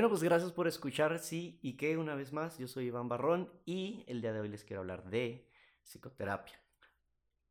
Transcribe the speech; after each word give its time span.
Bueno, 0.00 0.08
pues 0.08 0.22
gracias 0.22 0.50
por 0.52 0.66
escuchar, 0.66 1.18
sí, 1.18 1.58
y 1.60 1.76
que 1.76 1.98
una 1.98 2.14
vez 2.14 2.32
más, 2.32 2.56
yo 2.56 2.66
soy 2.66 2.86
Iván 2.86 3.10
Barrón 3.10 3.52
y 3.66 4.02
el 4.08 4.22
día 4.22 4.32
de 4.32 4.40
hoy 4.40 4.48
les 4.48 4.64
quiero 4.64 4.80
hablar 4.80 5.04
de 5.10 5.46
psicoterapia. 5.82 6.58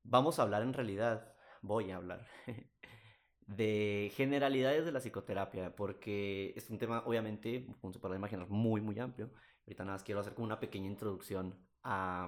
Vamos 0.02 0.40
a 0.40 0.42
hablar 0.42 0.64
en 0.64 0.74
realidad, 0.74 1.32
voy 1.62 1.92
a 1.92 1.98
hablar 1.98 2.26
de 3.46 4.12
generalidades 4.16 4.84
de 4.84 4.92
la 4.92 5.00
psicoterapia, 5.00 5.76
porque 5.76 6.52
es 6.56 6.72
un 6.72 6.80
tema, 6.80 7.04
obviamente, 7.06 7.68
como 7.82 7.94
se 7.94 8.00
puede 8.00 8.16
imaginar, 8.16 8.50
muy, 8.50 8.82
muy 8.82 8.98
amplio. 8.98 9.30
Ahorita 9.68 9.84
nada 9.84 9.98
más 9.98 10.04
quiero 10.04 10.22
hacer 10.22 10.34
como 10.34 10.48
una 10.48 10.60
pequeña 10.60 10.88
introducción 10.88 11.56
a, 11.84 12.28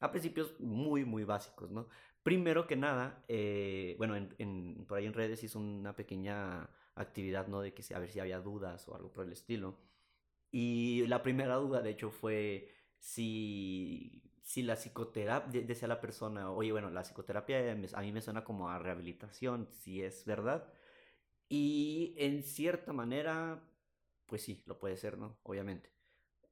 a 0.00 0.10
principios 0.10 0.58
muy, 0.58 1.04
muy 1.04 1.22
básicos, 1.22 1.70
¿no? 1.70 1.88
Primero 2.24 2.66
que 2.66 2.74
nada, 2.74 3.24
eh, 3.28 3.94
bueno, 3.98 4.16
en, 4.16 4.84
por 4.88 4.98
ahí 4.98 5.06
en 5.06 5.14
redes 5.14 5.44
hice 5.44 5.58
una 5.58 5.94
pequeña 5.94 6.68
actividad, 6.98 7.46
¿no? 7.48 7.60
De 7.60 7.72
que 7.74 7.82
a 7.94 7.98
ver 7.98 8.10
si 8.10 8.20
había 8.20 8.40
dudas 8.40 8.86
o 8.88 8.94
algo 8.94 9.12
por 9.12 9.24
el 9.24 9.32
estilo. 9.32 9.78
Y 10.50 11.06
la 11.06 11.22
primera 11.22 11.56
duda, 11.56 11.82
de 11.82 11.90
hecho, 11.90 12.10
fue 12.10 12.70
si, 12.98 14.22
si 14.42 14.62
la 14.62 14.76
psicoterapia, 14.76 15.62
decía 15.62 15.88
la 15.88 16.00
persona, 16.00 16.50
oye, 16.50 16.72
bueno, 16.72 16.90
la 16.90 17.02
psicoterapia 17.02 17.72
a 17.72 18.00
mí 18.02 18.12
me 18.12 18.22
suena 18.22 18.44
como 18.44 18.70
a 18.70 18.78
rehabilitación, 18.78 19.68
si 19.70 20.02
es 20.02 20.24
verdad. 20.24 20.72
Y 21.48 22.14
en 22.18 22.42
cierta 22.42 22.92
manera, 22.92 23.62
pues 24.26 24.42
sí, 24.42 24.62
lo 24.66 24.78
puede 24.78 24.96
ser, 24.96 25.18
¿no? 25.18 25.38
Obviamente. 25.42 25.90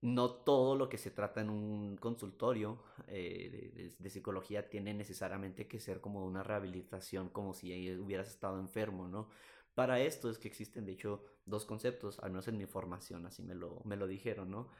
No 0.02 0.30
todo 0.30 0.76
lo 0.76 0.88
que 0.88 0.98
se 0.98 1.10
trata 1.10 1.40
en 1.40 1.50
un 1.50 1.96
consultorio 1.96 2.82
eh, 3.08 3.94
de, 3.98 4.10
psicología 4.10 4.68
tiene 4.68 4.94
necesariamente 4.94 5.66
que 5.66 5.80
ser 5.80 6.00
como 6.00 6.24
una 6.24 6.42
rehabilitación, 6.42 7.30
como 7.30 7.54
si 7.54 7.92
hubieras 7.98 8.28
estado 8.28 8.60
enfermo, 8.60 9.08
¿no? 9.08 9.28
Para 9.76 10.00
esto 10.00 10.30
es 10.30 10.38
que 10.38 10.48
existen, 10.48 10.86
de 10.86 10.92
hecho, 10.92 11.22
dos 11.44 11.66
conceptos, 11.66 12.18
al 12.20 12.30
menos 12.30 12.48
en 12.48 12.56
mi 12.56 12.64
formación, 12.64 13.26
así 13.26 13.42
me 13.42 13.54
lo, 13.54 13.82
me 13.84 13.96
lo 13.96 14.06
dijeron, 14.06 14.50
¿no? 14.50 14.70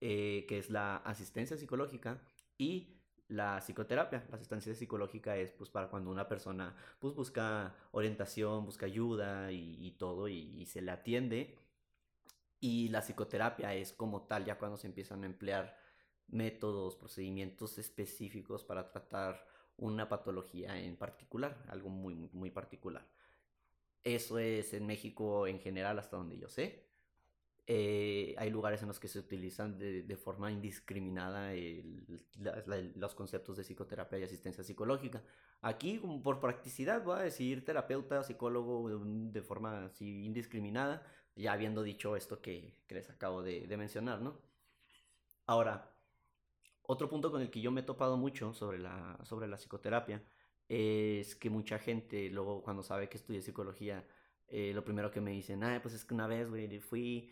Eh, 0.00 0.46
que 0.48 0.58
es 0.58 0.68
la 0.68 0.96
asistencia 0.96 1.56
psicológica 1.56 2.20
y 2.58 3.00
la 3.28 3.60
psicoterapia. 3.60 4.26
La 4.30 4.34
asistencia 4.34 4.74
psicológica 4.74 5.36
es 5.36 5.52
pues 5.52 5.70
para 5.70 5.88
cuando 5.88 6.10
una 6.10 6.28
persona 6.28 6.74
pues 6.98 7.14
busca 7.14 7.76
orientación, 7.92 8.66
busca 8.66 8.86
ayuda 8.86 9.52
y, 9.52 9.92
todo 9.96 10.26
y, 10.26 10.66
se 10.66 10.82
le 10.82 10.90
atiende. 10.90 11.56
Y 12.58 12.88
la 12.88 13.00
psicoterapia 13.00 13.74
es 13.76 13.92
como 13.92 14.22
tal 14.26 14.44
ya 14.44 14.58
cuando 14.58 14.76
se 14.76 14.88
empiezan 14.88 15.22
a 15.22 15.26
emplear 15.26 15.78
métodos, 16.26 16.96
procedimientos 16.96 17.78
específicos 17.78 18.64
para 18.64 18.90
tratar 18.90 19.46
una 19.76 20.08
patología 20.08 20.76
en 20.80 20.96
particular, 20.96 21.64
algo 21.68 21.90
muy, 21.90 22.28
muy 22.32 22.50
particular. 22.50 23.06
Eso 24.04 24.38
es 24.38 24.74
en 24.74 24.86
México 24.86 25.46
en 25.46 25.60
general, 25.60 25.98
hasta 25.98 26.16
donde 26.16 26.38
yo 26.38 26.48
sé. 26.48 26.92
Eh, 27.66 28.34
hay 28.38 28.50
lugares 28.50 28.82
en 28.82 28.88
los 28.88 28.98
que 28.98 29.06
se 29.06 29.20
utilizan 29.20 29.78
de, 29.78 30.16
forma 30.16 30.50
indiscriminada 30.50 31.52
los 32.96 33.14
conceptos 33.14 33.56
de 33.56 33.62
psicoterapia 33.62 34.18
y 34.18 34.24
asistencia 34.24 34.64
psicológica. 34.64 35.22
Aquí, 35.60 35.98
por 36.24 36.40
practicidad, 36.40 37.04
voy 37.04 37.20
a 37.20 37.22
decir 37.22 37.64
terapeuta, 37.64 38.24
psicólogo 38.24 38.90
de 38.98 39.42
forma 39.42 39.84
así 39.84 40.24
indiscriminada, 40.24 41.06
ya 41.36 41.52
habiendo 41.52 41.82
dicho 41.84 42.16
esto 42.16 42.40
que, 42.40 42.74
les 42.88 43.08
acabo 43.10 43.42
de, 43.42 43.64
mencionar, 43.76 44.20
¿no? 44.20 44.40
Ahora, 45.46 45.94
otro 46.82 47.08
punto 47.08 47.30
con 47.30 47.42
el 47.42 47.50
que 47.50 47.60
yo 47.60 47.70
me 47.70 47.82
he 47.82 47.84
topado 47.84 48.16
mucho 48.16 48.52
sobre 48.54 48.78
la, 48.80 49.18
sobre 49.24 49.46
la 49.46 49.56
psicoterapia 49.56 50.22
es 50.72 51.36
que 51.36 51.50
mucha 51.50 51.78
gente 51.78 52.30
luego 52.30 52.62
cuando 52.62 52.82
sabe 52.82 53.08
que 53.08 53.18
estudié 53.18 53.42
psicología, 53.42 54.04
eh, 54.48 54.72
lo 54.74 54.84
primero 54.84 55.10
que 55.10 55.20
me 55.20 55.30
dicen, 55.32 55.62
ah, 55.64 55.78
pues 55.82 55.94
es 55.94 56.04
que 56.04 56.14
una 56.14 56.26
vez, 56.26 56.48
güey, 56.48 56.80
fui, 56.80 57.30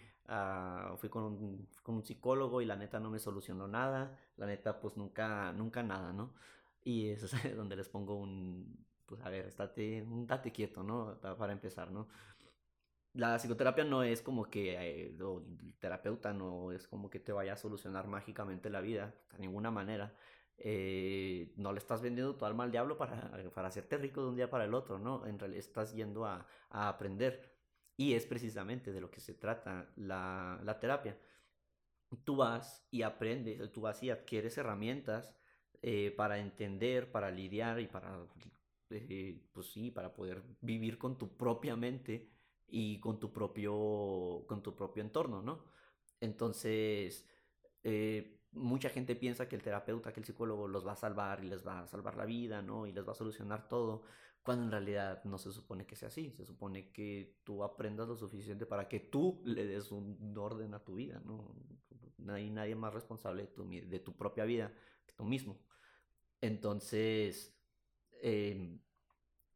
fui 0.98 1.08
con 1.08 1.22
un, 1.24 1.68
con 1.82 1.96
un 1.96 2.04
psicólogo 2.04 2.60
y 2.60 2.66
la 2.66 2.76
neta 2.76 3.00
no 3.00 3.10
me 3.10 3.18
solucionó 3.18 3.66
nada, 3.66 4.18
la 4.36 4.46
neta 4.46 4.78
pues 4.80 4.96
nunca, 4.96 5.52
nunca 5.52 5.82
nada, 5.82 6.12
¿no? 6.12 6.34
Y 6.84 7.08
eso 7.08 7.26
es 7.26 7.32
donde 7.56 7.76
les 7.76 7.88
pongo 7.88 8.16
un, 8.16 8.84
pues 9.06 9.22
a 9.22 9.30
ver, 9.30 9.46
estate, 9.46 10.02
un 10.02 10.26
date 10.26 10.52
quieto, 10.52 10.82
¿no? 10.82 11.18
Para 11.20 11.52
empezar, 11.52 11.90
¿no? 11.90 12.08
La 13.14 13.38
psicoterapia 13.38 13.84
no 13.84 14.02
es 14.02 14.22
como 14.22 14.50
que 14.50 14.74
eh, 14.74 15.16
el 15.18 15.74
terapeuta 15.80 16.32
no 16.32 16.72
es 16.72 16.86
como 16.86 17.10
que 17.10 17.20
te 17.20 17.32
vaya 17.32 17.54
a 17.54 17.56
solucionar 17.56 18.06
mágicamente 18.06 18.70
la 18.70 18.80
vida, 18.80 19.14
de 19.32 19.38
ninguna 19.38 19.70
manera. 19.70 20.14
Eh, 20.62 21.54
no 21.56 21.72
le 21.72 21.78
estás 21.78 22.02
vendiendo 22.02 22.36
tu 22.36 22.44
alma 22.44 22.64
al 22.64 22.70
diablo 22.70 22.98
para, 22.98 23.32
para 23.54 23.68
hacerte 23.68 23.96
rico 23.96 24.22
de 24.22 24.28
un 24.28 24.36
día 24.36 24.50
para 24.50 24.64
el 24.66 24.74
otro, 24.74 24.98
¿no? 24.98 25.26
En 25.26 25.38
realidad 25.38 25.60
estás 25.60 25.94
yendo 25.94 26.26
a, 26.26 26.46
aprender. 26.68 27.50
Y 27.96 28.14
es 28.14 28.26
precisamente 28.26 28.92
de 28.92 29.00
lo 29.00 29.10
que 29.10 29.20
se 29.20 29.34
trata 29.34 29.90
la, 29.96 30.78
terapia. 30.80 31.18
Tú 32.24 32.36
vas 32.36 32.86
y 32.90 33.02
aprendes, 33.02 33.72
tú 33.72 33.82
vas 33.82 34.02
y 34.02 34.10
adquieres 34.10 34.58
herramientas 34.58 35.34
eh, 35.82 36.12
para 36.16 36.38
entender, 36.38 37.10
para 37.10 37.30
lidiar 37.30 37.80
y 37.80 37.86
para, 37.86 38.26
eh, 38.90 39.42
pues 39.52 39.68
sí, 39.72 39.90
para 39.90 40.12
poder 40.12 40.42
vivir 40.60 40.98
con 40.98 41.16
tu 41.16 41.36
propia 41.36 41.76
mente 41.76 42.30
y 42.68 43.00
con 43.00 43.18
tu 43.18 43.32
propio, 43.32 44.44
con 44.46 44.62
tu 44.62 44.74
propio 44.76 45.02
entorno, 45.02 45.42
¿no? 45.42 45.64
Entonces, 46.20 47.28
eh, 47.82 48.39
mucha 48.52 48.88
gente 48.88 49.14
piensa 49.14 49.48
que 49.48 49.56
el 49.56 49.62
terapeuta, 49.62 50.12
que 50.12 50.20
el 50.20 50.26
psicólogo 50.26 50.68
los 50.68 50.86
va 50.86 50.92
a 50.92 50.96
salvar 50.96 51.44
y 51.44 51.48
les 51.48 51.66
va 51.66 51.80
a 51.80 51.86
salvar 51.86 52.16
la 52.16 52.24
vida, 52.24 52.62
¿no? 52.62 52.86
Y 52.86 52.92
les 52.92 53.06
va 53.06 53.12
a 53.12 53.14
solucionar 53.14 53.68
todo, 53.68 54.02
cuando 54.42 54.64
en 54.64 54.70
realidad 54.70 55.22
no 55.24 55.38
se 55.38 55.52
supone 55.52 55.86
que 55.86 55.96
sea 55.96 56.08
así. 56.08 56.32
Se 56.32 56.44
supone 56.44 56.90
que 56.90 57.36
tú 57.44 57.62
aprendas 57.62 58.08
lo 58.08 58.16
suficiente 58.16 58.66
para 58.66 58.88
que 58.88 59.00
tú 59.00 59.40
le 59.44 59.66
des 59.66 59.92
un 59.92 60.34
orden 60.36 60.74
a 60.74 60.84
tu 60.84 60.94
vida, 60.94 61.20
¿no? 61.24 61.54
No 62.18 62.34
hay 62.34 62.50
nadie 62.50 62.74
más 62.74 62.92
responsable 62.92 63.44
de 63.44 63.48
tu, 63.48 63.68
de 63.68 64.00
tu 64.00 64.16
propia 64.16 64.44
vida 64.44 64.72
que 65.06 65.14
tú 65.14 65.24
mismo. 65.24 65.58
Entonces, 66.40 67.54
em, 68.22 68.80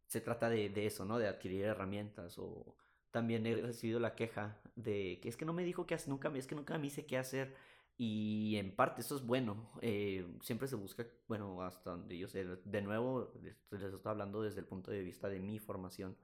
se 0.07 0.21
trata 0.21 0.49
de, 0.49 0.69
de, 0.69 0.87
eso, 0.87 1.05
¿no? 1.05 1.19
De 1.19 1.29
adquirir 1.29 1.65
herramientas 1.65 2.39
o 2.39 2.77
también 3.11 3.47
he 3.47 3.55
recibido 3.57 4.01
la 4.01 4.15
queja 4.15 4.61
de 4.77 5.21
que 5.23 5.29
es 5.29 5.37
que 5.37 5.45
no 5.45 5.53
me 5.53 5.65
dijo 5.65 5.87
qué 5.87 5.95
hacer, 5.95 6.09
nunca, 6.09 6.33
es 6.37 6.47
que 6.47 6.55
nunca 6.55 6.77
me 6.79 6.85
dice 6.85 7.07
qué 7.07 7.17
hacer 7.17 7.55
y 7.97 8.57
en 8.57 8.75
parte 8.75 9.03
eso 9.03 9.17
es 9.17 9.25
bueno. 9.25 9.71
Eh, 9.81 10.27
siempre 10.43 10.67
se 10.69 10.77
busca, 10.77 11.07
bueno, 11.29 11.63
hasta 11.63 11.91
donde 11.91 12.19
yo 12.19 12.29
sé, 12.29 12.45
de 12.45 12.83
nuevo, 12.83 13.33
les 13.43 13.83
estoy 13.83 14.11
hablando 14.11 14.43
desde 14.43 14.61
el 14.61 14.67
punto 14.67 14.91
de 14.91 15.03
vista 15.03 15.29
de 15.29 15.41
mi 15.41 15.59
formación. 15.59 16.17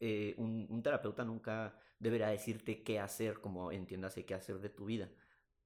Eh, 0.00 0.34
un, 0.38 0.82
terapeuta 0.82 1.24
nunca 1.24 1.78
deberá 1.98 2.30
decirte 2.30 2.82
qué 2.82 2.98
hacer, 2.98 3.40
como 3.40 3.72
entiéndase 3.72 4.24
qué 4.24 4.34
hacer 4.34 4.58
de 4.60 4.70
tu 4.70 4.86
vida. 4.86 5.10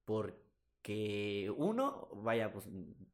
Porque 0.04 1.52
uno, 1.56 2.08
vaya, 2.14 2.52
pues 2.52 2.68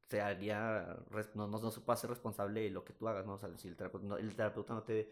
se 0.08 0.20
haría, 0.20 0.96
no, 1.34 1.48
no, 1.48 1.70
se 1.70 1.80
puede 1.80 1.94
hacer 1.98 2.10
responsable 2.10 2.62
de 2.62 2.70
lo 2.70 2.84
que 2.84 2.92
tú 2.94 3.08
hagas, 3.08 3.26
¿no? 3.26 3.34
O 3.34 3.38
sea, 3.38 3.56
si 3.58 3.68
el 3.68 3.76
terapeuta 3.76 4.06
no, 4.06 4.16
el 4.18 4.34
terapeuta 4.34 4.74
no 4.74 4.82
te 4.84 5.08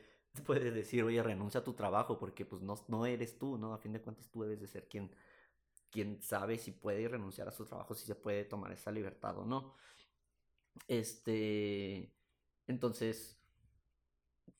puede 0.46 0.70
decir, 0.70 1.04
oye, 1.04 1.22
renuncia 1.22 1.60
a 1.60 1.64
tu 1.64 1.74
trabajo, 1.74 2.18
porque 2.18 2.44
pues 2.46 2.62
no, 2.62 2.76
no 2.88 3.06
eres 3.06 3.38
tú, 3.38 3.58
¿no? 3.58 3.74
A 3.74 3.78
fin 3.78 3.92
de 3.92 4.00
cuentas 4.02 4.30
tú 4.30 4.42
debes 4.42 4.60
de 4.60 4.66
ser 4.66 4.88
quien 4.88 5.10
quién 5.90 6.22
sabe 6.22 6.58
si 6.58 6.72
puede 6.72 7.08
renunciar 7.08 7.48
a 7.48 7.52
su 7.52 7.66
trabajo, 7.66 7.94
si 7.94 8.06
se 8.06 8.14
puede 8.14 8.44
tomar 8.44 8.72
esa 8.72 8.90
libertad 8.90 9.38
o 9.38 9.44
no. 9.44 9.74
Este, 10.88 12.12
entonces, 12.66 13.40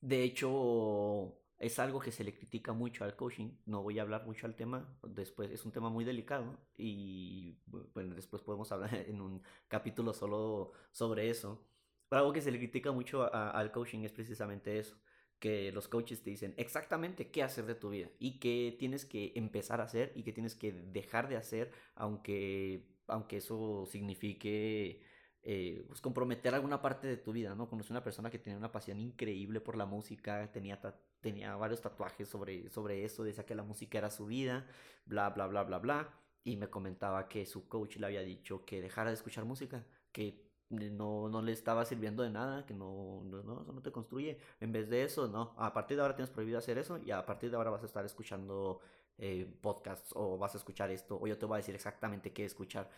de 0.00 0.22
hecho, 0.24 1.36
es 1.58 1.78
algo 1.78 2.00
que 2.00 2.12
se 2.12 2.24
le 2.24 2.34
critica 2.34 2.72
mucho 2.72 3.04
al 3.04 3.16
coaching. 3.16 3.50
No 3.66 3.82
voy 3.82 3.98
a 3.98 4.02
hablar 4.02 4.26
mucho 4.26 4.46
al 4.46 4.56
tema, 4.56 4.88
después 5.02 5.50
es 5.50 5.64
un 5.64 5.72
tema 5.72 5.90
muy 5.90 6.04
delicado 6.04 6.58
y 6.76 7.58
bueno, 7.66 8.14
después 8.14 8.42
podemos 8.42 8.72
hablar 8.72 8.94
en 9.08 9.20
un 9.20 9.42
capítulo 9.68 10.12
solo 10.14 10.72
sobre 10.90 11.30
eso. 11.30 11.64
Pero 12.08 12.20
algo 12.20 12.32
que 12.32 12.40
se 12.42 12.50
le 12.50 12.58
critica 12.58 12.92
mucho 12.92 13.32
al 13.32 13.70
coaching 13.70 14.00
es 14.00 14.12
precisamente 14.12 14.78
eso 14.78 14.96
que 15.40 15.72
los 15.72 15.88
coaches 15.88 16.22
te 16.22 16.30
dicen 16.30 16.54
exactamente 16.58 17.30
qué 17.30 17.42
hacer 17.42 17.66
de 17.66 17.74
tu 17.74 17.90
vida 17.90 18.08
y 18.18 18.38
qué 18.38 18.76
tienes 18.78 19.04
que 19.06 19.32
empezar 19.34 19.80
a 19.80 19.84
hacer 19.84 20.12
y 20.14 20.22
qué 20.22 20.32
tienes 20.32 20.54
que 20.54 20.72
dejar 20.72 21.28
de 21.28 21.36
hacer, 21.36 21.72
aunque, 21.94 22.86
aunque 23.08 23.38
eso 23.38 23.86
signifique 23.86 25.02
eh, 25.42 25.84
pues 25.88 26.02
comprometer 26.02 26.54
alguna 26.54 26.82
parte 26.82 27.08
de 27.08 27.16
tu 27.16 27.32
vida, 27.32 27.54
¿no? 27.54 27.70
Conocí 27.70 27.90
una 27.90 28.04
persona 28.04 28.30
que 28.30 28.38
tenía 28.38 28.58
una 28.58 28.70
pasión 28.70 29.00
increíble 29.00 29.60
por 29.60 29.76
la 29.76 29.86
música, 29.86 30.52
tenía, 30.52 30.78
tenía 31.20 31.56
varios 31.56 31.80
tatuajes 31.80 32.28
sobre, 32.28 32.68
sobre 32.68 33.04
eso, 33.04 33.24
decía 33.24 33.46
que 33.46 33.54
la 33.54 33.62
música 33.62 33.96
era 33.96 34.10
su 34.10 34.26
vida, 34.26 34.66
bla, 35.06 35.30
bla, 35.30 35.46
bla, 35.46 35.62
bla, 35.64 35.78
bla, 35.78 36.14
y 36.44 36.56
me 36.56 36.68
comentaba 36.68 37.28
que 37.28 37.46
su 37.46 37.66
coach 37.68 37.96
le 37.96 38.06
había 38.06 38.20
dicho 38.20 38.66
que 38.66 38.82
dejara 38.82 39.08
de 39.08 39.14
escuchar 39.14 39.46
música, 39.46 39.86
que 40.12 40.49
no, 40.70 41.28
no 41.28 41.42
le 41.42 41.52
estaba 41.52 41.84
sirviendo 41.84 42.22
de 42.22 42.30
nada, 42.30 42.64
que 42.66 42.74
no, 42.74 43.22
no, 43.24 43.42
no, 43.42 43.62
eso 43.62 43.72
no 43.72 43.82
te 43.82 43.90
construye. 43.92 44.38
En 44.60 44.72
vez 44.72 44.88
de 44.88 45.04
eso, 45.04 45.28
no, 45.28 45.54
a 45.58 45.72
partir 45.72 45.96
de 45.96 46.02
ahora 46.02 46.14
tienes 46.16 46.30
prohibido 46.30 46.58
hacer 46.58 46.78
eso 46.78 46.98
y 46.98 47.10
a 47.10 47.24
partir 47.26 47.50
de 47.50 47.56
ahora 47.56 47.70
vas 47.70 47.82
a 47.82 47.86
estar 47.86 48.04
escuchando 48.04 48.80
eh, 49.18 49.46
podcasts 49.60 50.12
o 50.16 50.38
vas 50.38 50.54
a 50.54 50.58
escuchar 50.58 50.90
esto 50.90 51.18
o 51.20 51.26
yo 51.26 51.36
te 51.38 51.46
voy 51.46 51.56
a 51.56 51.58
decir 51.58 51.74
exactamente 51.74 52.32
qué 52.32 52.44
escuchar. 52.44 52.88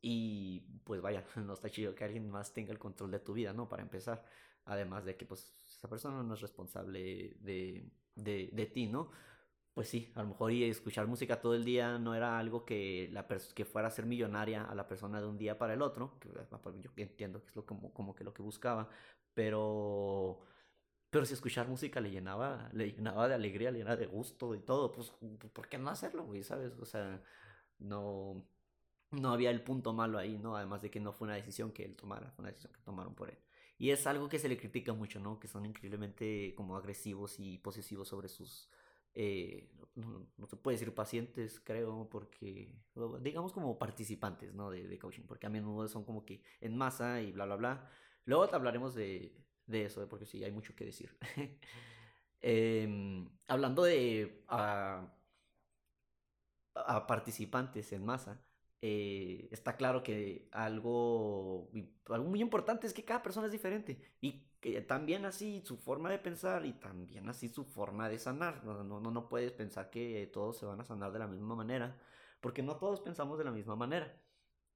Y 0.00 0.60
pues 0.84 1.00
vaya, 1.00 1.24
no 1.36 1.52
está 1.54 1.70
chido 1.70 1.94
que 1.94 2.04
alguien 2.04 2.30
más 2.30 2.52
tenga 2.52 2.72
el 2.72 2.78
control 2.78 3.10
de 3.10 3.20
tu 3.20 3.34
vida, 3.34 3.52
¿no? 3.52 3.68
Para 3.68 3.82
empezar. 3.82 4.24
Además 4.64 5.04
de 5.04 5.16
que 5.16 5.24
pues 5.26 5.54
esa 5.68 5.88
persona 5.88 6.22
no 6.22 6.34
es 6.34 6.40
responsable 6.40 7.36
de, 7.40 7.90
de, 8.14 8.50
de 8.52 8.66
ti, 8.66 8.86
¿no? 8.86 9.10
Pues 9.78 9.90
sí, 9.90 10.10
a 10.16 10.22
lo 10.22 10.30
mejor 10.30 10.50
y 10.50 10.64
escuchar 10.64 11.06
música 11.06 11.40
todo 11.40 11.54
el 11.54 11.64
día 11.64 12.00
no 12.00 12.12
era 12.12 12.36
algo 12.36 12.64
que, 12.64 13.08
la 13.12 13.28
que 13.28 13.64
fuera 13.64 13.86
a 13.86 13.92
ser 13.92 14.06
millonaria 14.06 14.64
a 14.64 14.74
la 14.74 14.88
persona 14.88 15.20
de 15.20 15.28
un 15.28 15.38
día 15.38 15.56
para 15.56 15.72
el 15.74 15.82
otro, 15.82 16.18
que 16.18 16.28
yo 16.82 16.90
entiendo 16.96 17.40
que 17.40 17.50
es 17.50 17.54
lo, 17.54 17.64
como, 17.64 17.92
como 17.94 18.12
que 18.12 18.24
lo 18.24 18.34
que 18.34 18.42
buscaba, 18.42 18.88
pero 19.34 20.40
pero 21.10 21.24
si 21.24 21.34
escuchar 21.34 21.68
música 21.68 22.00
le 22.00 22.10
llenaba, 22.10 22.68
le 22.72 22.90
llenaba 22.90 23.28
de 23.28 23.34
alegría, 23.34 23.70
le 23.70 23.78
llenaba 23.78 23.94
de 23.94 24.06
gusto 24.06 24.52
y 24.56 24.58
todo, 24.58 24.90
pues, 24.90 25.12
¿por 25.52 25.68
qué 25.68 25.78
no 25.78 25.90
hacerlo, 25.90 26.24
güey? 26.24 26.42
¿Sabes? 26.42 26.76
O 26.80 26.84
sea, 26.84 27.22
no, 27.78 28.44
no 29.12 29.30
había 29.32 29.50
el 29.50 29.62
punto 29.62 29.92
malo 29.92 30.18
ahí, 30.18 30.38
¿no? 30.38 30.56
Además 30.56 30.82
de 30.82 30.90
que 30.90 30.98
no 30.98 31.12
fue 31.12 31.26
una 31.26 31.36
decisión 31.36 31.70
que 31.70 31.84
él 31.84 31.94
tomara, 31.94 32.32
fue 32.32 32.42
una 32.42 32.50
decisión 32.50 32.72
que 32.72 32.80
tomaron 32.80 33.14
por 33.14 33.30
él. 33.30 33.38
Y 33.78 33.90
es 33.90 34.08
algo 34.08 34.28
que 34.28 34.40
se 34.40 34.48
le 34.48 34.56
critica 34.58 34.92
mucho, 34.92 35.20
¿no? 35.20 35.38
Que 35.38 35.46
son 35.46 35.64
increíblemente 35.66 36.52
como 36.56 36.76
agresivos 36.76 37.38
y 37.38 37.58
posesivos 37.58 38.08
sobre 38.08 38.28
sus... 38.28 38.68
Eh, 39.20 39.68
no, 39.96 40.46
se 40.46 40.56
puede 40.56 40.76
decir 40.76 40.94
pacientes, 40.94 41.60
creo, 41.60 42.08
porque, 42.08 42.72
digamos 43.20 43.52
como 43.52 43.76
participantes, 43.76 44.54
¿no? 44.54 44.70
De, 44.70 44.96
coaching, 44.98 45.24
porque 45.26 45.46
a 45.46 45.50
menudo 45.50 45.88
son 45.88 46.04
como 46.04 46.24
que 46.24 46.40
en 46.60 46.76
masa 46.76 47.20
y 47.20 47.32
bla, 47.32 47.44
bla, 47.46 47.56
bla. 47.56 47.90
Luego 48.24 48.44
hablaremos 48.54 48.94
de, 48.94 49.36
de 49.66 49.86
eso, 49.86 50.08
porque 50.08 50.24
sí, 50.24 50.44
hay 50.44 50.52
mucho 50.52 50.74
que 50.76 50.84
decir. 50.86 51.16
Em, 52.40 53.28
hablando 53.48 53.82
de 53.82 54.44
a, 54.46 55.12
participantes 57.08 57.92
en 57.92 58.04
masa, 58.04 58.40
eh, 58.80 59.48
está 59.50 59.76
claro 59.76 60.02
que 60.02 60.48
algo, 60.52 61.70
algo 62.06 62.28
muy 62.28 62.40
importante 62.40 62.86
es 62.86 62.94
que 62.94 63.04
cada 63.04 63.22
persona 63.22 63.46
es 63.46 63.52
diferente 63.52 64.00
y 64.20 64.44
que 64.60 64.80
también 64.82 65.24
así 65.24 65.62
su 65.64 65.76
forma 65.76 66.10
de 66.10 66.18
pensar 66.18 66.64
y 66.66 66.72
también 66.74 67.28
así 67.28 67.48
su 67.48 67.64
forma 67.64 68.08
de 68.08 68.18
sanar. 68.18 68.64
No, 68.64 68.84
no, 68.84 69.00
no 69.00 69.28
puedes 69.28 69.52
pensar 69.52 69.90
que 69.90 70.30
todos 70.32 70.58
se 70.58 70.66
van 70.66 70.80
a 70.80 70.84
sanar 70.84 71.12
de 71.12 71.18
la 71.20 71.26
misma 71.26 71.54
manera, 71.54 71.96
porque 72.40 72.62
no 72.62 72.76
todos 72.76 73.00
pensamos 73.00 73.38
de 73.38 73.44
la 73.44 73.50
misma 73.52 73.76
manera. 73.76 74.20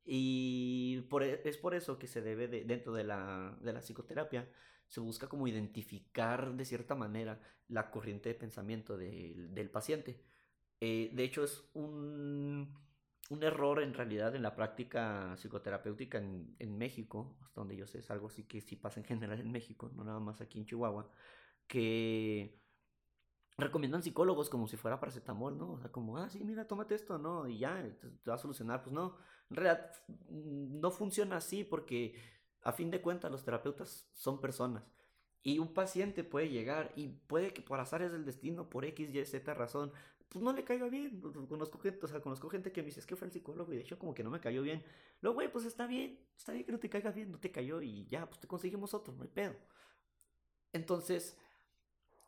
Y 0.04 1.02
por, 1.02 1.22
e, 1.22 1.40
es 1.44 1.56
por 1.58 1.74
eso 1.74 1.98
que 1.98 2.06
se 2.08 2.22
debe, 2.22 2.48
de, 2.48 2.64
dentro 2.64 2.92
de 2.92 3.04
la, 3.04 3.56
de 3.60 3.72
la 3.72 3.80
psicoterapia, 3.80 4.48
se 4.88 5.00
busca 5.00 5.28
como 5.28 5.46
identificar 5.48 6.54
de 6.54 6.64
cierta 6.64 6.94
manera 6.94 7.40
la 7.68 7.90
corriente 7.90 8.28
de 8.28 8.34
pensamiento 8.34 8.96
del 8.96 9.70
paciente. 9.70 10.20
Eh, 10.80 11.10
de 11.12 11.24
hecho, 11.24 11.44
es 11.44 11.64
un, 11.74 12.74
un, 13.32 13.42
error 13.42 13.82
en 13.82 13.94
realidad 13.94 14.34
en 14.34 14.42
la 14.42 14.54
práctica 14.54 15.34
psicoterapéutica 15.36 16.18
en, 16.18 16.54
en, 16.58 16.78
México, 16.78 17.36
hasta 17.42 17.60
donde 17.60 17.76
yo 17.76 17.86
sé, 17.86 17.98
es 17.98 18.10
algo 18.10 18.28
así 18.28 18.44
que 18.44 18.60
sí 18.60 18.76
pasa 18.76 19.00
en 19.00 19.06
general 19.06 19.40
en 19.40 19.50
México, 19.50 19.90
no 19.94 20.04
nada 20.04 20.20
más 20.20 20.40
aquí 20.40 20.58
en 20.58 20.66
Chihuahua, 20.66 21.10
que 21.66 22.62
recomiendan 23.58 24.02
psicólogos 24.02 24.48
como 24.48 24.66
si 24.66 24.76
fuera 24.76 25.00
paracetamol, 25.00 25.56
¿no? 25.58 25.72
O 25.72 25.78
sea, 25.78 25.90
como, 25.90 26.18
ah, 26.18 26.28
sí, 26.28 26.44
mira, 26.44 26.66
tómate 26.66 26.94
esto, 26.94 27.18
¿no? 27.18 27.48
Y 27.48 27.58
ya, 27.58 27.82
te 28.00 28.30
va 28.30 28.36
a 28.36 28.38
solucionar. 28.38 28.82
Pues 28.82 28.92
no, 28.92 29.16
en 29.50 29.56
realidad 29.56 29.90
no 30.28 30.90
funciona 30.90 31.36
así 31.36 31.64
porque 31.64 32.14
a 32.62 32.72
fin 32.72 32.90
de 32.90 33.02
cuentas 33.02 33.30
los 33.30 33.44
terapeutas 33.44 34.08
son 34.14 34.40
personas. 34.40 34.84
Y 35.42 35.58
un 35.58 35.74
paciente 35.74 36.22
puede 36.22 36.50
llegar 36.50 36.92
y 36.94 37.08
puede 37.08 37.52
que 37.52 37.62
por 37.62 37.80
azares 37.80 38.12
del 38.12 38.24
destino, 38.24 38.68
por 38.68 38.84
X, 38.84 39.12
Y, 39.12 39.24
Z 39.24 39.54
razón, 39.54 39.92
pues 40.32 40.42
no 40.42 40.52
le 40.52 40.64
caiga 40.64 40.88
bien. 40.88 41.20
Conozco 41.48 41.78
gente, 41.78 42.06
o 42.06 42.08
sea, 42.08 42.20
conozco 42.20 42.48
gente 42.48 42.72
que 42.72 42.80
me 42.80 42.86
dice, 42.86 43.00
es 43.00 43.06
que 43.06 43.16
fue 43.16 43.26
el 43.26 43.32
psicólogo 43.32 43.72
y 43.72 43.76
de 43.76 43.82
hecho 43.82 43.98
como 43.98 44.14
que 44.14 44.24
no 44.24 44.30
me 44.30 44.40
cayó 44.40 44.62
bien. 44.62 44.82
Luego, 45.20 45.34
güey, 45.34 45.52
pues 45.52 45.66
está 45.66 45.86
bien, 45.86 46.18
está 46.36 46.52
bien 46.52 46.64
que 46.64 46.72
no 46.72 46.78
te 46.78 46.88
caiga 46.88 47.10
bien, 47.10 47.30
no 47.30 47.38
te 47.38 47.50
cayó 47.50 47.82
y 47.82 48.06
ya, 48.06 48.26
pues 48.26 48.40
te 48.40 48.48
conseguimos 48.48 48.94
otro, 48.94 49.12
no 49.12 49.22
hay 49.22 49.28
pedo. 49.28 49.54
Entonces, 50.72 51.36